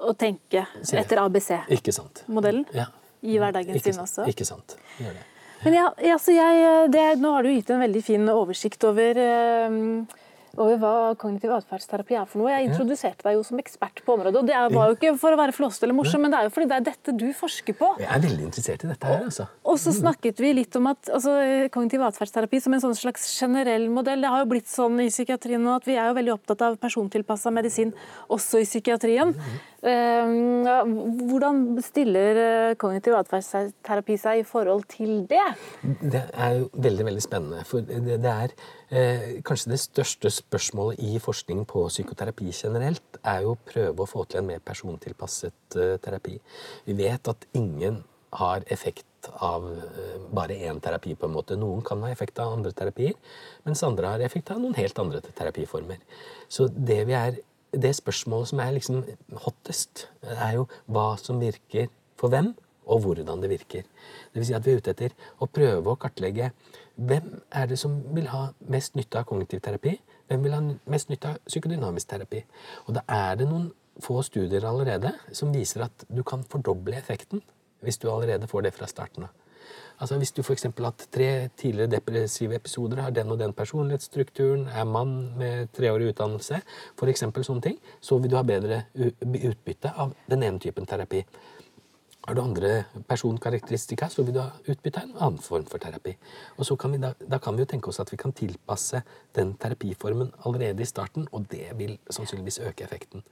å 0.00 0.16
tenke 0.16 0.66
etter 0.82 1.18
ABC-modellen 1.18 2.66
Ja. 2.74 2.86
i 3.22 3.38
hverdagen 3.38 3.74
Ikke, 3.74 3.92
sin 3.92 4.02
også. 4.02 4.26
ikke 4.28 4.44
sant. 4.44 4.76
Gjør 4.98 5.12
det. 5.14 5.24
Men 5.64 5.78
ja, 5.78 5.86
altså 6.14 6.34
jeg, 6.34 6.90
det, 6.92 7.06
nå 7.22 7.32
har 7.36 7.42
du 7.42 7.52
gitt 7.54 7.70
en 7.70 7.80
veldig 7.80 8.04
fin 8.04 8.28
oversikt 8.34 8.84
over, 8.90 9.24
um 9.70 10.06
over 10.60 10.78
hva 10.78 10.92
kognitiv 11.18 11.52
atferdsterapi 11.56 12.16
er 12.18 12.26
for 12.30 12.42
noe. 12.42 12.52
Jeg 12.52 12.68
introduserte 12.68 13.26
deg 13.26 13.36
jo 13.38 13.42
som 13.46 13.58
ekspert 13.58 14.02
på 14.06 14.14
området, 14.14 14.38
og 14.38 14.46
det 14.46 14.54
er- 14.54 14.70
var 14.70 14.90
jo 14.90 14.94
ikke 14.96 15.18
for 15.18 15.32
å 15.34 15.38
være 15.40 15.54
flåste 15.54 15.82
eller 15.84 15.94
morsom, 15.94 16.20
men 16.20 16.30
det 16.30 16.38
er 16.38 16.44
jo 16.44 16.50
fordi 16.54 16.68
det 16.68 16.76
er 16.76 16.86
dette 16.92 17.16
du 17.16 17.32
forsker 17.32 17.74
på. 17.74 17.98
Jeg 17.98 18.08
er 18.08 18.20
veldig 18.20 18.44
interessert 18.44 18.84
i 18.84 18.88
dette 18.88 19.04
her, 19.04 19.24
altså. 19.24 19.48
Og 19.64 19.78
så 19.78 19.92
snakket 19.92 20.36
vi 20.38 20.52
litt 20.54 20.76
om 20.76 20.86
at 20.86 21.02
altså, 21.10 21.70
kognitiv 21.70 22.00
atferdsterapi 22.06 22.62
som 22.62 22.74
en 22.74 22.80
sånn 22.80 22.94
slags 22.94 23.26
generell 23.38 23.88
modell, 23.88 24.20
det 24.20 24.30
har 24.30 24.44
jo 24.44 24.50
blitt 24.50 24.66
sånn 24.70 25.00
i 25.00 25.08
psykiatrien 25.10 25.60
nå 25.60 25.74
at 25.76 25.84
vi 25.84 25.96
er 25.96 26.08
jo 26.08 26.14
veldig 26.14 26.34
opptatt 26.38 26.62
av 26.62 26.78
persontilpassa 26.78 27.52
medisin 27.52 27.92
også 28.30 28.60
i 28.60 28.64
psykiatrien. 28.64 29.34
Eh, 29.84 30.30
ja, 30.64 30.78
hvordan 31.28 31.58
stiller 31.84 32.38
eh, 32.40 32.74
kognitiv 32.80 33.18
atferdsterapi 33.18 34.16
seg 34.20 34.40
i 34.40 34.46
forhold 34.48 34.86
til 34.88 35.26
det? 35.28 35.42
Det 36.00 36.22
er 36.32 36.54
jo 36.56 36.70
veldig 36.86 37.04
veldig 37.10 37.24
spennende. 37.24 37.66
For 37.68 37.84
det, 37.84 38.16
er 38.30 38.54
eh, 38.88 39.26
kanskje 39.44 39.74
det 39.74 39.80
største 39.82 40.32
spørsmålet 40.32 41.02
i 41.04 41.20
forskningen 41.20 41.68
på 41.68 41.84
psykoterapi 41.92 42.48
generelt, 42.48 43.20
er 43.20 43.44
jo 43.44 43.52
å 43.52 43.60
prøve 43.60 44.06
å 44.06 44.08
få 44.08 44.24
til 44.24 44.40
en 44.40 44.48
mer 44.54 44.64
persontilpasset 44.64 45.76
eh, 45.76 45.96
terapi. 46.00 46.38
Vi 46.88 46.96
vet 47.04 47.34
at 47.34 47.44
ingen 47.52 48.00
har 48.40 48.64
effekt 48.72 49.28
av 49.44 49.68
bare 50.34 50.56
én 50.66 50.80
terapi. 50.82 51.14
på 51.14 51.28
en 51.28 51.32
måte. 51.32 51.56
Noen 51.56 51.84
kan 51.86 52.00
ha 52.02 52.10
effekt 52.10 52.40
av 52.42 52.56
andre 52.56 52.72
terapier, 52.72 53.14
mens 53.64 53.82
andre 53.86 54.10
har 54.10 54.24
effekt 54.24 54.50
av 54.50 54.58
noen 54.58 54.74
helt 54.74 54.98
andre 54.98 55.20
terapiformer. 55.20 56.00
Så 56.48 56.66
det, 56.68 57.04
vi 57.06 57.14
er, 57.14 57.38
det 57.80 57.94
spørsmålet 57.96 58.50
som 58.50 58.60
er 58.64 58.76
liksom 58.76 59.02
hottest, 59.46 60.08
er 60.22 60.58
jo 60.58 60.68
hva 60.86 61.14
som 61.20 61.40
virker 61.42 61.90
for 62.20 62.32
hvem, 62.32 62.52
og 62.84 63.00
hvordan 63.00 63.42
det 63.42 63.50
virker. 63.50 63.84
Det 64.32 64.40
vil 64.40 64.46
si 64.46 64.56
at 64.56 64.66
vi 64.66 64.74
er 64.74 64.80
ute 64.82 64.92
etter 64.92 65.14
å 65.40 65.48
prøve 65.48 65.92
å 65.92 66.00
kartlegge 66.00 66.50
hvem 66.94 67.30
er 67.50 67.70
det 67.70 67.78
som 67.80 67.96
vil 68.14 68.28
ha 68.30 68.50
mest 68.70 68.94
nytte 68.98 69.18
av 69.18 69.28
kognitiv 69.28 69.62
terapi, 69.64 69.96
hvem 70.28 70.44
vil 70.44 70.56
ha 70.56 70.60
mest 70.92 71.10
nytte 71.10 71.32
av 71.32 71.40
psykodynamisk 71.48 72.10
terapi. 72.10 72.44
Og 72.86 72.98
da 72.98 73.04
er 73.08 73.40
det 73.40 73.48
noen 73.48 73.70
få 74.04 74.20
studier 74.26 74.66
allerede 74.66 75.14
som 75.32 75.52
viser 75.54 75.86
at 75.86 76.06
du 76.10 76.22
kan 76.26 76.44
fordoble 76.50 76.96
effekten 76.98 77.42
hvis 77.84 78.00
du 78.00 78.08
allerede 78.10 78.48
får 78.50 78.66
det 78.66 78.74
fra 78.76 78.88
starten 78.90 79.26
av. 79.28 79.32
Altså 79.98 80.18
Hvis 80.18 80.32
du 80.32 80.42
f.eks. 80.42 80.66
har 80.66 80.86
hatt 80.88 81.06
tre 81.12 81.30
tidligere 81.56 81.90
depressive 81.96 82.56
episoder, 82.58 83.02
har 83.02 83.10
den 83.14 83.30
og 83.30 83.38
den 83.38 83.52
personlighetsstrukturen, 83.52 84.68
er 84.68 84.84
mann 84.84 85.34
med 85.38 85.72
treårig 85.76 86.12
utdannelse, 86.12 86.60
f.eks. 86.98 87.26
sånne 87.42 87.62
ting, 87.62 87.78
så 88.00 88.18
vil 88.18 88.30
du 88.32 88.36
ha 88.36 88.42
bedre 88.46 88.84
utbytte 88.94 89.94
av 89.96 90.14
den 90.30 90.42
ene 90.42 90.62
typen 90.62 90.86
terapi. 90.86 91.24
Har 92.24 92.34
du 92.34 92.40
andre 92.40 92.84
personkarakteristika, 93.04 94.08
så 94.08 94.22
vil 94.24 94.34
du 94.34 94.40
ha 94.40 94.48
utbytte 94.64 95.02
av 95.02 95.10
en 95.10 95.18
annen 95.26 95.42
form 95.44 95.66
for 95.68 95.82
terapi. 95.82 96.14
Og 96.56 96.70
kan 96.80 96.94
vi 96.94 97.00
da, 97.02 97.10
da 97.20 97.36
kan 97.38 97.56
vi 97.56 97.66
jo 97.66 97.68
tenke 97.68 97.90
oss 97.90 98.00
at 98.00 98.12
vi 98.12 98.16
kan 98.16 98.32
tilpasse 98.32 99.02
den 99.36 99.52
terapiformen 99.60 100.32
allerede 100.48 100.80
i 100.80 100.88
starten, 100.88 101.28
og 101.32 101.44
det 101.52 101.74
vil 101.76 101.98
sannsynligvis 102.08 102.62
øke 102.64 102.86
effekten. 102.86 103.26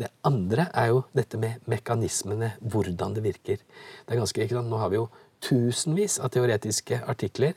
Det 0.00 0.08
andre 0.24 0.70
er 0.72 0.88
jo 0.94 1.02
dette 1.12 1.36
med 1.36 1.60
mekanismene, 1.68 2.54
hvordan 2.60 3.18
det 3.18 3.26
virker. 3.26 3.60
Det 3.60 4.16
er 4.16 4.22
ganske, 4.22 4.40
ikke 4.40 4.56
sant? 4.56 4.72
Nå 4.72 4.80
har 4.80 4.88
vi 4.88 4.96
jo 4.96 5.10
tusenvis 5.42 6.18
av 6.22 6.32
teoretiske 6.32 7.02
artikler, 7.08 7.56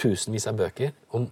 tusenvis 0.00 0.48
av 0.48 0.58
bøker, 0.58 0.94
om, 1.16 1.28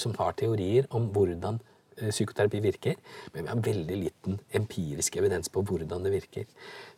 som 0.00 0.14
har 0.18 0.34
teorier 0.38 0.86
om 0.94 1.08
hvordan 1.12 1.58
eh, 1.98 2.10
psykoterapi 2.12 2.60
virker, 2.64 3.00
men 3.34 3.46
vi 3.46 3.50
har 3.50 3.64
veldig 3.66 3.98
liten 4.04 4.38
empirisk 4.54 5.16
evidens 5.20 5.50
på 5.52 5.64
hvordan 5.66 6.06
det 6.06 6.14
virker. 6.14 6.46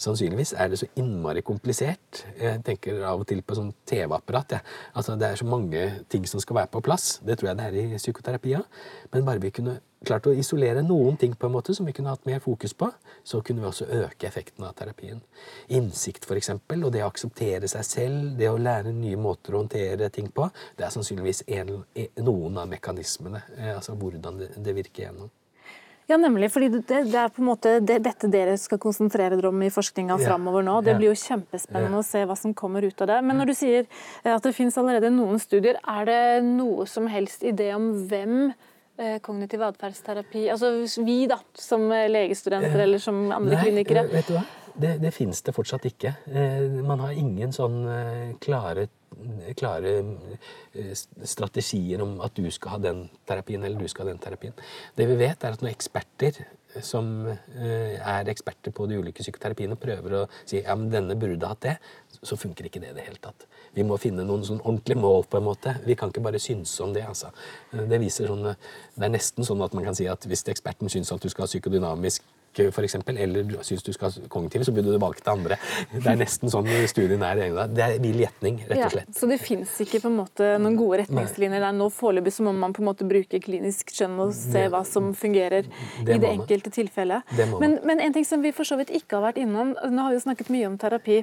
Sannsynligvis 0.03 0.55
er 0.59 0.71
det 0.71 0.83
så 0.83 0.91
innmari 1.01 1.45
komplisert. 1.47 2.25
Jeg 2.41 2.63
tenker 2.67 3.03
av 3.09 3.25
og 3.25 3.29
til 3.31 3.43
på 3.43 3.57
sånn 3.59 3.73
TV-apparat. 3.89 4.59
Ja. 4.59 4.63
Altså, 4.95 5.17
det 5.21 5.31
er 5.31 5.41
så 5.41 5.49
mange 5.49 5.89
ting 6.13 6.29
som 6.31 6.43
skal 6.43 6.61
være 6.63 6.73
på 6.75 6.85
plass. 6.85 7.19
Det 7.25 7.39
tror 7.39 7.53
jeg 7.53 7.61
det 7.63 7.71
er 7.71 7.81
i 7.81 8.03
psykoterapia. 8.03 8.63
Men 9.15 9.27
bare 9.27 9.43
vi 9.43 9.55
kunne 9.55 9.79
klart 10.07 10.27
å 10.29 10.35
isolere 10.37 10.83
noen 10.85 11.17
ting 11.21 11.35
på 11.39 11.49
en 11.49 11.55
måte 11.55 11.75
som 11.77 11.87
vi 11.87 11.95
kunne 11.97 12.13
hatt 12.13 12.27
mer 12.29 12.43
fokus 12.45 12.75
på, 12.79 12.91
så 13.25 13.41
kunne 13.45 13.65
vi 13.65 13.69
også 13.71 13.89
øke 14.03 14.29
effekten 14.29 14.67
av 14.67 14.75
terapien. 14.79 15.23
Innsikt, 15.69 16.29
f.eks., 16.29 16.51
og 16.55 16.91
det 16.95 17.05
å 17.05 17.11
akseptere 17.11 17.71
seg 17.71 17.87
selv, 17.89 18.35
det 18.39 18.51
å 18.51 18.59
lære 18.61 18.93
nye 18.95 19.21
måter 19.21 19.55
å 19.55 19.63
håndtere 19.63 20.11
ting 20.15 20.29
på, 20.35 20.49
det 20.79 20.87
er 20.87 20.93
sannsynligvis 20.95 21.45
en, 21.61 21.77
noen 22.25 22.61
av 22.61 22.69
mekanismene. 22.71 23.45
Eh, 23.59 23.73
altså 23.77 23.97
hvordan 23.99 24.43
det, 24.43 24.53
det 24.61 24.77
virker 24.77 25.09
gjennom. 25.09 25.33
Ja, 26.07 26.17
nemlig. 26.17 26.51
fordi 26.53 26.69
det, 26.69 26.83
det, 26.89 27.17
er 27.17 27.31
på 27.33 27.41
en 27.41 27.49
måte 27.49 27.79
det, 27.81 27.97
dette 28.05 28.29
dere 28.29 28.59
skal 28.61 28.81
konsentrere 28.81 29.39
dere 29.39 29.49
om 29.49 29.63
i 29.65 29.71
forskninga 29.73 30.19
ja. 30.21 30.29
framover 30.29 30.65
nå. 30.67 30.77
Det 30.85 30.99
blir 30.99 31.15
jo 31.15 31.17
kjempespennende 31.17 31.97
ja. 31.97 32.03
å 32.03 32.07
se 32.07 32.25
hva 32.29 32.37
som 32.37 32.53
kommer 32.57 32.85
ut 32.85 33.01
av 33.01 33.09
det. 33.09 33.23
Men 33.25 33.41
når 33.41 33.51
du 33.51 33.55
sier 33.57 33.81
eh, 33.87 34.35
at 34.35 34.45
det 34.45 34.53
finnes 34.57 34.77
allerede 34.81 35.13
noen 35.15 35.41
studier, 35.41 35.81
er 35.81 36.11
det 36.11 36.21
noe 36.45 36.85
som 36.91 37.09
helst 37.09 37.47
idé 37.47 37.71
om 37.77 37.89
hvem 38.11 38.53
kognitiv 39.25 39.63
atferdsterapi 39.67 40.45
Altså 40.53 40.69
vi, 41.03 41.25
da, 41.31 41.41
som 41.59 41.89
legestudenter 41.91 42.85
eller 42.85 43.03
som 43.03 43.25
andre 43.35 43.57
Nei, 43.57 43.63
klinikere? 43.67 44.05
Vet 44.13 44.31
du 44.31 44.37
hva? 44.37 44.45
Det, 44.75 44.93
det 45.03 45.11
finnes 45.15 45.39
det 45.47 45.55
fortsatt 45.55 45.85
ikke. 45.87 46.11
Man 46.83 47.03
har 47.03 47.15
ingen 47.15 47.53
sånn 47.55 47.77
klare 48.43 48.89
klare 49.59 49.95
eh, 50.75 50.93
strategier 50.95 52.03
om 52.05 52.19
at 52.25 52.37
du 52.37 52.47
skal 52.55 52.77
ha 52.77 52.83
den 52.91 53.07
terapien 53.29 53.65
eller 53.65 53.81
du 53.81 53.91
skal 53.91 54.07
ha 54.07 54.13
den 54.13 54.23
terapien. 54.23 54.55
Det 54.97 55.09
vi 55.11 55.19
vet, 55.21 55.45
er 55.45 55.57
at 55.57 55.65
når 55.65 55.75
eksperter 55.75 56.45
som 56.83 57.27
eh, 57.29 57.99
er 57.99 58.31
eksperter 58.31 58.75
på 58.75 58.87
de 58.91 58.99
ulike 58.99 59.23
psykoterapiene, 59.23 59.79
prøver 59.79 60.17
å 60.19 60.23
si 60.43 60.61
ja, 60.61 60.75
men 60.79 60.91
denne 60.93 61.17
burde 61.19 61.51
hatt 61.51 61.63
det, 61.63 61.77
så 62.25 62.39
funker 62.41 62.67
ikke 62.69 62.83
det 62.83 62.95
i 62.95 62.97
det 62.99 63.07
hele 63.07 63.21
tatt. 63.23 63.47
Vi 63.75 63.85
må 63.87 63.99
finne 63.99 64.25
noen 64.27 64.45
sånn 64.47 64.63
ordentlige 64.63 65.01
mål. 65.03 65.25
på 65.31 65.39
en 65.39 65.49
måte. 65.49 65.75
Vi 65.87 65.97
kan 65.99 66.11
ikke 66.11 66.23
bare 66.23 66.39
synse 66.39 66.83
om 66.83 66.93
det. 66.95 67.03
altså. 67.07 67.31
Det, 67.73 67.99
viser 68.01 68.31
sånn, 68.31 68.45
det 68.95 69.07
er 69.07 69.13
nesten 69.13 69.47
sånn 69.47 69.63
at 69.67 69.75
man 69.75 69.85
kan 69.85 69.97
si 69.99 70.07
at 70.11 70.27
hvis 70.27 70.47
eksperten 70.53 70.91
syns 70.91 71.13
at 71.13 71.23
du 71.23 71.29
skal 71.29 71.47
ha 71.47 71.51
psykodynamisk 71.51 72.23
for 72.75 72.87
eksempel, 72.87 73.19
eller 73.21 73.57
syns 73.67 73.85
du 73.87 73.93
skal 73.95 74.11
ha 74.11 74.29
kognitiv, 74.33 74.65
så 74.67 74.75
burde 74.75 74.95
du 74.95 75.01
valgt 75.03 75.25
det 75.25 75.33
andre. 75.33 75.59
Det 75.93 76.07
er 76.11 76.19
nesten 76.21 76.53
sånn 76.53 76.69
studien 76.91 77.23
er. 77.27 77.43
Det 77.75 77.85
er 77.85 77.97
vill 78.03 78.21
gjetning, 78.23 78.61
rett 78.69 78.87
og 78.87 78.97
slett. 78.97 79.11
Ja, 79.11 79.19
så 79.19 79.29
det 79.31 79.41
fins 79.43 79.75
ikke 79.85 80.03
på 80.05 80.13
en 80.13 80.19
måte 80.21 80.55
noen 80.63 80.79
gode 80.79 81.03
retningslinjer 81.05 81.65
der 81.65 81.77
nå? 81.77 81.91
Foreløpig 81.95 82.35
så 82.35 82.47
må 82.47 82.55
man 82.57 82.75
på 82.77 82.83
en 82.83 82.91
måte 82.91 83.09
bruke 83.09 83.41
klinisk 83.45 83.93
skjønn 83.95 84.19
og 84.25 84.35
se 84.37 84.67
hva 84.73 84.85
som 84.89 85.13
fungerer 85.19 85.69
det 86.05 86.17
i 86.17 86.21
det 86.23 86.33
enkelte 86.33 86.73
tilfellet. 86.75 87.35
Men, 87.61 87.79
men 87.87 88.03
en 88.05 88.15
ting 88.17 88.27
som 88.29 88.45
vi 88.45 88.55
for 88.55 88.69
så 88.69 88.79
vidt 88.81 88.93
ikke 88.95 89.19
har 89.19 89.31
vært 89.31 89.43
innom, 89.45 89.75
nå 89.75 90.07
har 90.07 90.15
vi 90.15 90.21
jo 90.21 90.27
snakket 90.27 90.53
mye 90.55 90.71
om 90.71 90.79
terapi. 90.81 91.23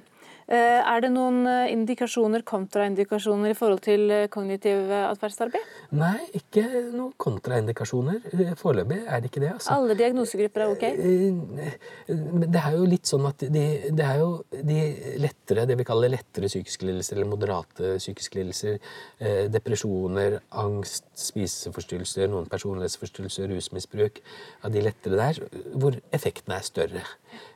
Eh, 0.51 0.79
er 0.83 1.03
det 1.03 1.11
noen 1.13 1.45
eh, 1.47 1.69
indikasjoner, 1.71 2.41
kontraindikasjoner 2.47 3.53
i 3.53 3.55
forhold 3.55 3.79
til 3.85 4.09
eh, 4.11 4.25
kognitiv 4.31 4.89
atferdsterapi? 4.97 5.61
Nei, 5.95 6.17
ikke 6.35 6.65
noen 6.91 7.13
kontraindikasjoner. 7.21 8.19
Foreløpig 8.59 8.97
er 9.05 9.21
det 9.21 9.31
ikke 9.31 9.43
det. 9.45 9.53
Altså. 9.55 9.77
Alle 9.77 9.95
diagnosegrupper 9.99 10.65
er 10.65 10.73
ok? 10.73 10.83
Det 11.21 12.61
er 12.61 12.75
jo 12.75 12.87
litt 12.89 13.09
sånn 13.09 13.27
at 13.29 13.45
de, 13.53 13.63
det 13.93 14.05
er 14.05 14.21
jo 14.21 14.29
de 14.51 14.77
lettere, 15.21 15.65
det 15.69 15.77
vi 15.79 15.87
kaller 15.87 16.13
lettere 16.13 16.49
psykiske 16.51 16.87
lidelser, 16.87 17.17
eller 17.17 17.31
moderate 17.31 17.95
psykiske 18.01 18.39
lidelser, 18.39 18.79
depresjoner, 19.53 20.39
angst, 20.63 21.07
spiseforstyrrelser, 21.21 22.29
noen 22.31 22.49
personlighetsforstyrrelser, 22.51 23.51
rusmisbruk, 23.51 24.21
av 24.65 24.73
de 24.73 24.85
lettere 24.85 25.19
der, 25.19 25.41
hvor 25.75 25.97
effekten 26.15 26.55
er 26.55 26.65
større. 26.65 27.05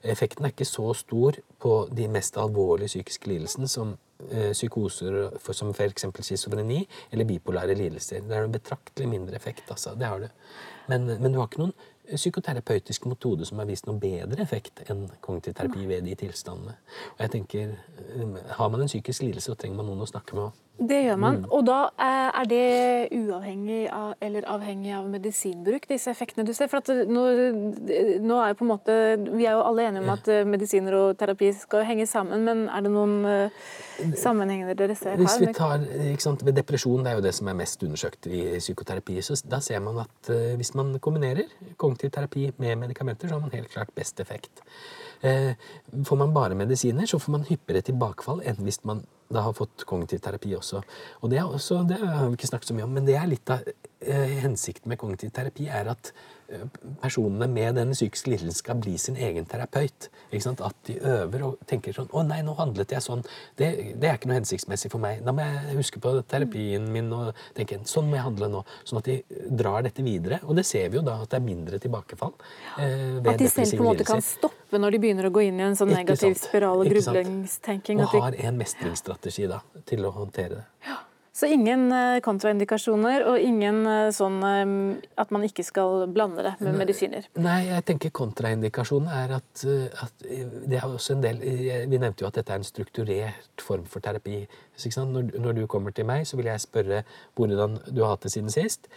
Effekten 0.05 0.45
er 0.45 0.53
ikke 0.53 0.67
så 0.67 0.91
stor 0.97 1.39
på 1.61 1.75
de 1.95 2.07
mest 2.11 2.37
alvorlige 2.39 2.93
psykiske 2.93 3.29
lidelsene 3.31 3.67
som 3.71 3.95
eh, 4.29 4.51
psykoser 4.53 5.17
som 5.51 5.73
f.eks. 5.73 6.07
schizofreni 6.21 6.83
eller 7.11 7.27
bipolare 7.29 7.75
lidelser. 7.77 8.23
Det 8.25 8.37
er 8.37 8.47
en 8.47 8.55
betraktelig 8.55 9.09
mindre 9.09 9.35
effekt. 9.35 9.65
Altså. 9.69 9.95
Det 9.99 10.07
har 10.07 10.23
du. 10.23 10.29
Men, 10.87 11.07
men, 11.07 11.31
du 11.33 11.39
har 11.39 11.49
ikke 11.49 11.63
noen 11.63 11.75
psykoterapeutisk 12.13 13.05
metode 13.09 13.45
som 13.45 13.59
har 13.61 13.67
vist 13.69 13.87
noe 13.87 13.99
bedre 13.99 14.43
effekt 14.43 14.83
enn 14.89 15.07
kognitiv 15.23 15.55
terapi 15.57 15.87
ved 15.89 16.05
de 16.05 16.15
tilstandene. 16.19 16.75
Og 17.15 17.23
jeg 17.25 17.31
tenker, 17.31 17.75
eh, 17.97 18.53
Har 18.57 18.69
man 18.69 18.81
en 18.81 18.87
psykisk 18.87 19.21
lidelse, 19.21 19.51
så 19.51 19.55
trenger 19.55 19.77
man 19.77 19.85
noen 19.85 20.01
å 20.01 20.07
snakke 20.07 20.35
med. 20.35 20.51
Det 20.77 20.97
gjør 21.05 21.15
man. 21.15 21.37
Mm. 21.39 21.45
Og 21.55 21.61
da 21.67 21.77
eh, 22.03 22.39
er 22.41 22.47
det 22.51 22.63
uavhengig 23.15 23.85
av, 23.95 24.15
eller 24.23 24.47
avhengig 24.51 24.91
av 24.97 25.05
medisinbruk, 25.07 25.85
disse 25.87 26.11
effektene 26.11 26.43
du 26.47 26.51
ser? 26.55 26.67
For 26.71 26.83
nå, 27.07 27.23
nå, 28.19 28.39
er 28.41 28.51
jo 28.51 28.57
på 28.59 28.65
en 28.65 28.71
måte 28.73 28.97
Vi 29.23 29.47
er 29.47 29.55
jo 29.55 29.61
alle 29.63 29.85
enige 29.87 30.03
om 30.03 30.11
at 30.11 30.27
eh, 30.31 30.43
medisiner 30.47 30.97
og 30.99 31.15
terapi 31.21 31.53
skal 31.55 31.85
henge 31.87 32.09
sammen, 32.11 32.43
men 32.43 32.65
er 32.67 32.83
det 32.83 32.91
noen 32.91 33.15
sammenhenger 34.19 34.75
dere 34.75 34.97
ser 34.99 35.15
her? 35.15 35.23
Hvis 35.23 35.39
vi 35.39 35.53
tar, 35.55 35.87
sant, 36.19 36.43
Ved 36.43 36.59
depresjon, 36.59 37.05
det 37.05 37.13
er 37.13 37.21
jo 37.21 37.25
det 37.29 37.33
som 37.39 37.47
er 37.51 37.57
mest 37.63 37.87
undersøkt 37.87 38.27
i 38.27 38.43
psykoterapi, 38.59 39.21
så 39.23 39.39
da 39.47 39.61
ser 39.63 39.79
man 39.85 40.03
at 40.03 40.33
hvis 40.59 40.75
man 40.75 40.97
kombinerer 40.99 41.47
kognitiv 41.79 42.11
terapi 42.11 42.49
med 42.59 42.83
medikamenter, 42.83 43.31
så 43.31 43.39
har 43.39 43.47
man 43.47 43.55
helt 43.55 43.71
klart 43.71 43.95
best 43.95 44.19
effekt. 44.19 44.59
Uh, 45.23 45.53
får 46.05 46.19
man 46.19 46.33
bare 46.35 46.57
medisiner, 46.57 47.07
så 47.09 47.19
får 47.21 47.37
man 47.37 47.47
hyppigere 47.47 47.85
tilbakefall 47.85 48.43
enn 48.45 48.63
hvis 48.65 48.81
man 48.87 49.05
da 49.33 49.41
har 49.41 49.55
fått 49.57 49.85
kognitiv 49.89 50.21
terapi 50.21 50.53
også. 50.57 50.81
Og 51.23 51.31
det, 51.31 51.41
også, 51.43 51.81
det 51.89 51.97
har 52.01 52.27
vi 52.27 52.37
ikke 52.37 52.49
snakket 52.51 52.69
så 52.69 52.77
mye 52.77 52.85
om, 52.85 52.93
men 52.93 53.07
det 53.07 53.17
er 53.17 53.29
litt 53.29 53.49
av 53.49 53.65
eh, 53.65 54.35
hensikten 54.43 54.91
med 54.91 54.99
kognitiv 55.01 55.33
terapi 55.33 55.65
er 55.65 55.89
at 55.95 56.11
personene 57.01 57.47
med 57.49 57.77
denne 57.79 57.95
psykiske 57.95 58.29
lidelsen 58.29 58.57
skal 58.57 58.79
bli 58.81 58.95
sin 59.01 59.17
egen 59.17 59.47
terapeut. 59.49 60.09
At 60.35 60.75
de 60.87 60.97
øver 60.99 61.43
og 61.45 61.59
tenker 61.67 61.93
sånn 61.95 62.09
'Å 62.11 62.25
nei, 62.27 62.41
nå 62.41 62.55
handlet 62.57 62.91
jeg 62.91 63.01
sånn.' 63.01 63.23
Det, 63.55 63.95
det, 63.99 64.09
er 64.09 64.17
ikke 64.17 64.27
noe 64.27 64.39
hensiktsmessig 64.39 64.91
for 64.91 64.99
meg. 64.99 65.23
Da 65.25 65.31
må 65.31 65.41
jeg 65.41 65.77
huske 65.77 65.99
på 65.99 66.11
terapien 66.27 66.91
min 66.91 67.11
og 67.13 67.33
tenke 67.55 67.79
'Sånn 67.83 68.09
må 68.09 68.15
jeg 68.15 68.23
handle 68.23 68.49
nå.' 68.49 68.65
Sånn 68.83 68.99
at 68.99 69.05
de 69.05 69.23
drar 69.49 69.81
dette 69.83 70.03
videre. 70.03 70.39
Og 70.43 70.55
det 70.55 70.65
ser 70.65 70.89
vi 70.89 70.97
jo 70.97 71.03
da, 71.03 71.21
at 71.21 71.29
det 71.29 71.39
er 71.39 71.45
mindre 71.45 71.79
tilbakefall. 71.79 72.33
Eh, 72.77 73.17
at 73.25 73.37
de 73.37 73.49
selv 73.49 73.77
på 73.77 73.83
en 73.83 73.95
måte 73.95 74.05
kan 74.05 74.21
stoppe 74.21 74.77
når 74.77 74.91
de 74.91 74.99
begynner 74.99 75.25
å 75.25 75.31
gå 75.31 75.47
inn 75.47 75.59
i 75.59 75.63
en 75.63 75.75
sånn 75.75 75.89
negativ 75.89 76.35
spiral 76.35 76.83
og 76.83 76.91
grublingstenking. 76.91 78.01
Og 78.01 78.21
har 78.21 78.35
en 78.37 78.57
mestringsstrategi 78.57 79.47
da, 79.47 79.61
til 79.85 80.05
å 80.05 80.11
håndtere 80.11 80.61
det. 80.61 80.65
Ja. 80.85 80.99
Så 81.35 81.49
ingen 81.51 81.89
eh, 81.91 82.21
kontraindikasjoner, 82.23 83.25
og 83.27 83.43
ingen 83.43 83.81
eh, 83.91 84.09
sånn 84.15 84.37
eh, 84.47 84.69
at 85.19 85.33
man 85.35 85.43
ikke 85.43 85.65
skal 85.67 86.05
blande 86.07 86.45
det 86.45 86.53
med 86.63 86.77
medisiner? 86.79 87.27
Nei, 87.43 87.65
jeg 87.67 87.83
tenker 87.89 88.13
kontraindikasjonen 88.15 89.09
er 89.11 89.33
at, 89.41 89.65
at, 90.05 90.23
det 90.23 90.79
er 90.79 90.85
også 90.87 91.17
en 91.17 91.25
del 91.25 91.41
Vi 91.43 91.99
nevnte 91.99 92.23
jo 92.23 92.29
at 92.29 92.39
dette 92.39 92.55
er 92.55 92.61
en 92.61 92.67
strukturert 92.67 93.65
form 93.67 93.83
for 93.89 94.03
terapi. 94.05 94.45
Når, 94.95 95.35
når, 95.35 95.59
du 95.59 95.67
kommer 95.71 95.91
til 95.95 96.07
meg, 96.07 96.23
så 96.27 96.39
vil 96.39 96.47
jeg 96.53 96.63
spørre 96.63 97.03
hvordan 97.35 97.81
du 97.91 98.05
har 98.05 98.15
hatt 98.15 98.27
det 98.27 98.31
siden 98.31 98.51
sist. 98.53 98.87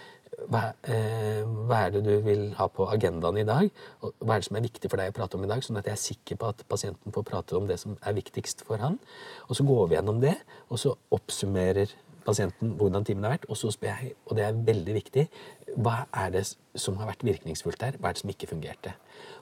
Hva, 0.47 0.69
eh, 0.87 1.43
hva, 1.43 1.83
er 1.83 1.95
det 1.97 2.07
du 2.07 2.13
vil 2.23 2.53
ha 2.59 2.69
på 2.71 2.87
agendaen 2.93 3.41
i 3.43 3.47
dag? 3.49 3.67
Og 4.07 4.13
hva 4.23 4.37
er 4.37 4.43
det 4.43 4.47
som 4.47 4.59
er 4.61 4.69
viktig 4.69 4.91
for 4.91 5.01
deg 5.01 5.11
å 5.11 5.17
prate 5.17 5.39
om 5.39 5.47
i 5.47 5.51
dag? 5.51 5.65
Sånn 5.67 5.81
at 5.81 5.91
jeg 5.91 5.99
er 5.99 6.05
sikker 6.07 6.39
på 6.39 6.53
at 6.53 6.63
pasienten 6.71 7.15
får 7.15 7.27
prate 7.27 7.59
om 7.59 7.67
det 7.67 7.81
som 7.83 7.99
er 7.99 8.15
viktigst 8.15 8.63
for 8.69 8.79
han. 8.83 9.01
Og 9.49 9.59
så 9.59 9.67
går 9.67 9.89
vi 9.89 9.99
gjennom 9.99 10.23
det, 10.23 10.37
og 10.71 10.79
så 10.79 10.95
oppsummerer 11.15 11.99
pasienten 12.29 12.77
hvordan 12.79 13.07
timen 13.09 13.27
har 13.27 13.37
vært, 13.37 13.49
og 13.49 13.59
så 13.59 13.73
spør 13.75 13.95
jeg, 14.05 14.15
og 14.29 14.37
det 14.39 14.45
er 14.47 14.61
veldig 14.69 14.97
viktig, 14.99 15.27
hva 15.77 16.07
er 16.17 16.31
det 16.35 16.45
som 16.79 16.97
har 17.01 17.11
vært 17.11 17.25
virkningsfullt 17.27 17.81
der? 17.81 17.99
Hva 17.99 18.11
er 18.11 18.17
det 18.17 18.23
som 18.23 18.33
ikke 18.33 18.49
fungerte? 18.51 18.95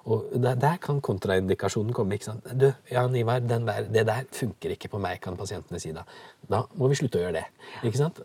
Og 0.07 0.29
der, 0.39 0.55
der 0.55 0.77
kan 0.83 1.01
kontraindikasjonen 1.03 1.93
komme. 1.93 2.15
ikke 2.15 2.29
sant? 2.29 2.47
Du, 2.61 2.69
Jan 2.91 3.17
Ivar, 3.19 3.41
der, 3.43 3.89
det 3.91 4.05
der 4.07 4.23
funker 4.33 4.71
ikke 4.71 4.89
på 4.93 5.01
meg, 5.03 5.19
kan 5.23 5.37
pasientene 5.37 5.81
si 5.83 5.91
da. 5.95 6.05
Da 6.47 6.63
må 6.79 6.87
vi 6.93 6.99
slutte 7.01 7.19
å 7.19 7.25
gjøre 7.25 7.41
det. 7.41 7.43
ikke 7.89 7.99
sant? 7.99 8.21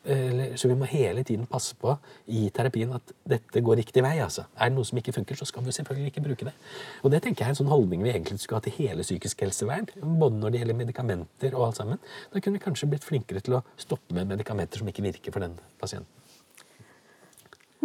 Så 0.62 0.70
vi 0.70 0.78
må 0.78 0.90
hele 0.92 1.26
tiden 1.28 1.50
passe 1.50 1.76
på 1.82 1.96
i 2.30 2.46
terapien 2.54 2.94
at 2.94 3.16
dette 3.34 3.66
går 3.66 3.82
riktig 3.82 4.06
vei. 4.06 4.20
altså. 4.22 4.46
Er 4.56 4.70
det 4.70 4.78
noe 4.78 4.86
som 4.88 5.02
ikke 5.02 5.16
funker, 5.18 5.40
så 5.40 5.50
skal 5.50 5.66
vi 5.66 5.74
selvfølgelig 5.80 6.14
ikke 6.14 6.26
bruke 6.30 6.50
det. 6.52 6.56
Og 7.02 7.12
det 7.12 7.24
tenker 7.26 7.46
jeg 7.46 7.50
er 7.50 7.58
en 7.58 7.62
sånn 7.64 7.74
holdning 7.74 8.06
vi 8.06 8.14
egentlig 8.14 8.40
skulle 8.46 8.62
ha 8.62 8.68
til 8.70 8.78
hele 8.78 9.08
psykisk 9.08 9.42
helsevern. 9.48 9.90
Både 9.98 10.38
når 10.38 10.54
det 10.54 10.62
gjelder 10.64 10.82
medikamenter 10.86 11.58
og 11.58 11.72
alt 11.72 11.82
sammen. 11.82 12.02
Da 12.30 12.40
kunne 12.40 12.62
vi 12.62 12.66
kanskje 12.70 12.94
blitt 12.94 13.08
flinkere 13.08 13.42
til 13.42 13.58
å 13.58 13.66
stoppe 13.82 14.14
med 14.14 14.30
medikamenter 14.30 14.84
som 14.84 14.94
ikke 14.94 15.10
virker 15.10 15.34
for 15.34 15.42
den 15.42 15.58
pasienten. 15.82 16.21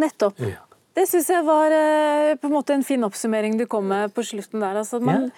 Nettopp. 0.01 0.41
Ja. 0.45 0.63
Det 0.97 1.05
syns 1.11 1.29
jeg 1.29 1.45
var 1.45 1.73
eh, 1.77 2.35
på 2.41 2.49
en 2.49 2.55
måte 2.57 2.77
en 2.77 2.85
fin 2.87 3.03
oppsummering 3.05 3.59
du 3.61 3.67
kom 3.69 3.85
med 3.91 4.15
på 4.17 4.25
slutten 4.25 4.63
der. 4.65 4.79
Altså, 4.81 5.01
man, 5.03 5.29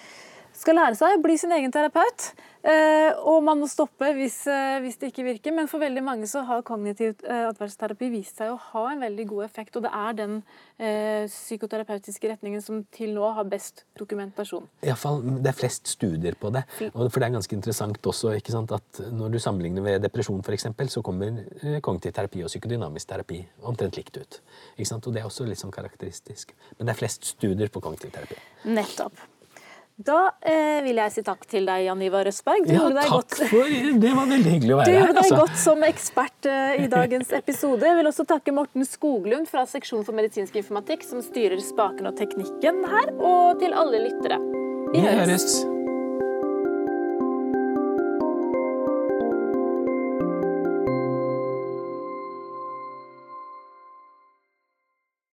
skal 0.55 0.79
lære 0.79 0.97
seg 0.99 1.17
å 1.17 1.23
bli 1.23 1.35
sin 1.39 1.53
egen 1.55 1.73
terapeut. 1.73 2.31
Eh, 2.59 3.15
og 3.23 3.39
man 3.45 3.61
må 3.61 3.67
stoppe 3.71 4.09
hvis, 4.17 4.41
eh, 4.51 4.79
hvis, 4.83 4.97
det 4.99 5.13
ikke 5.13 5.25
virker. 5.27 5.55
Men 5.55 5.69
for 5.71 5.79
veldig 5.79 6.03
mange 6.03 6.27
så 6.27 6.43
har 6.47 6.65
kognitiv 6.67 7.15
eh, 7.23 7.45
atferdsterapi 7.47 8.09
vist 8.11 8.41
seg 8.41 8.51
å 8.51 8.59
ha 8.73 8.83
en 8.91 9.03
veldig 9.05 9.25
god 9.31 9.45
effekt. 9.45 9.77
Og 9.79 9.85
det 9.85 9.93
er 9.95 10.17
den 10.17 10.35
eh, 10.75 11.23
psykoterapeutiske 11.31 12.33
retningen 12.33 12.63
som 12.65 12.83
til 12.95 13.15
nå 13.15 13.31
har 13.37 13.47
best 13.49 13.85
dokumentasjon. 13.99 14.67
I 14.83 14.93
fall, 14.99 15.23
det 15.39 15.53
er 15.53 15.59
flest 15.61 15.87
studier 15.95 16.35
på 16.39 16.51
det. 16.55 16.65
Og 16.91 17.07
for 17.07 17.19
det 17.19 17.29
er 17.29 17.37
ganske 17.37 17.55
interessant 17.55 18.11
også 18.11 18.35
sant, 18.49 18.75
at 18.75 19.01
når 19.13 19.35
du 19.35 19.39
sammenligner 19.39 19.85
ved 19.85 20.03
depresjon 20.03 20.43
f.eks., 20.43 20.67
så 20.89 21.03
kommer 21.05 21.43
kognitiv 21.85 22.15
terapi 22.17 22.43
og 22.43 22.51
psykodynamisk 22.51 23.11
terapi 23.11 23.43
omtrent 23.69 23.99
likt 23.99 24.17
ut. 24.19 24.39
Og 24.79 25.11
det 25.13 25.21
er 25.21 25.27
også 25.27 25.47
litt 25.47 25.61
sånn 25.61 25.73
karakteristisk. 25.73 26.55
Men 26.77 26.89
det 26.89 26.95
er 26.95 27.03
flest 27.05 27.27
studier 27.35 27.71
på 27.71 27.83
kognitiv 27.83 28.15
terapi. 28.15 28.39
Nettopp. 28.67 29.38
Da 29.99 30.19
eh, 30.47 30.79
vil 30.85 30.95
jeg 31.01 31.11
si 31.11 31.21
takk 31.27 31.41
til 31.51 31.65
deg, 31.67 31.83
Jan 31.89 32.03
Ivar 32.05 32.23
Røsberg. 32.23 32.63
Du 32.63 32.71
ja, 32.71 32.85
takk 32.95 33.09
godt. 33.11 33.33
for 33.51 33.73
Det 33.99 34.11
var 34.15 34.29
veldig 34.29 34.53
hyggelig 34.53 34.71
å 34.71 34.77
være 34.79 34.85
her. 34.85 34.93
Du 34.93 34.99
gjorde 35.01 35.15
deg 35.17 35.25
altså. 35.25 35.39
godt 35.41 35.57
som 35.59 35.83
ekspert 35.89 36.47
eh, 36.47 36.77
i 36.85 36.87
dagens 36.91 37.33
episode. 37.35 37.83
Jeg 37.83 37.97
vil 37.99 38.11
også 38.13 38.25
takke 38.29 38.53
Morten 38.55 38.87
Skoglund 38.87 39.49
fra 39.51 39.65
seksjon 39.67 40.05
for 40.07 40.15
medisinsk 40.15 40.55
informatikk, 40.61 41.03
som 41.07 41.19
styrer 41.25 41.59
spaken 41.63 42.07
og 42.07 42.15
teknikken 42.19 42.79
her, 42.87 43.11
og 43.19 43.59
til 43.59 43.75
alle 43.75 44.05
lyttere. 44.07 44.39
Vi, 44.93 45.03
høres. 45.03 45.59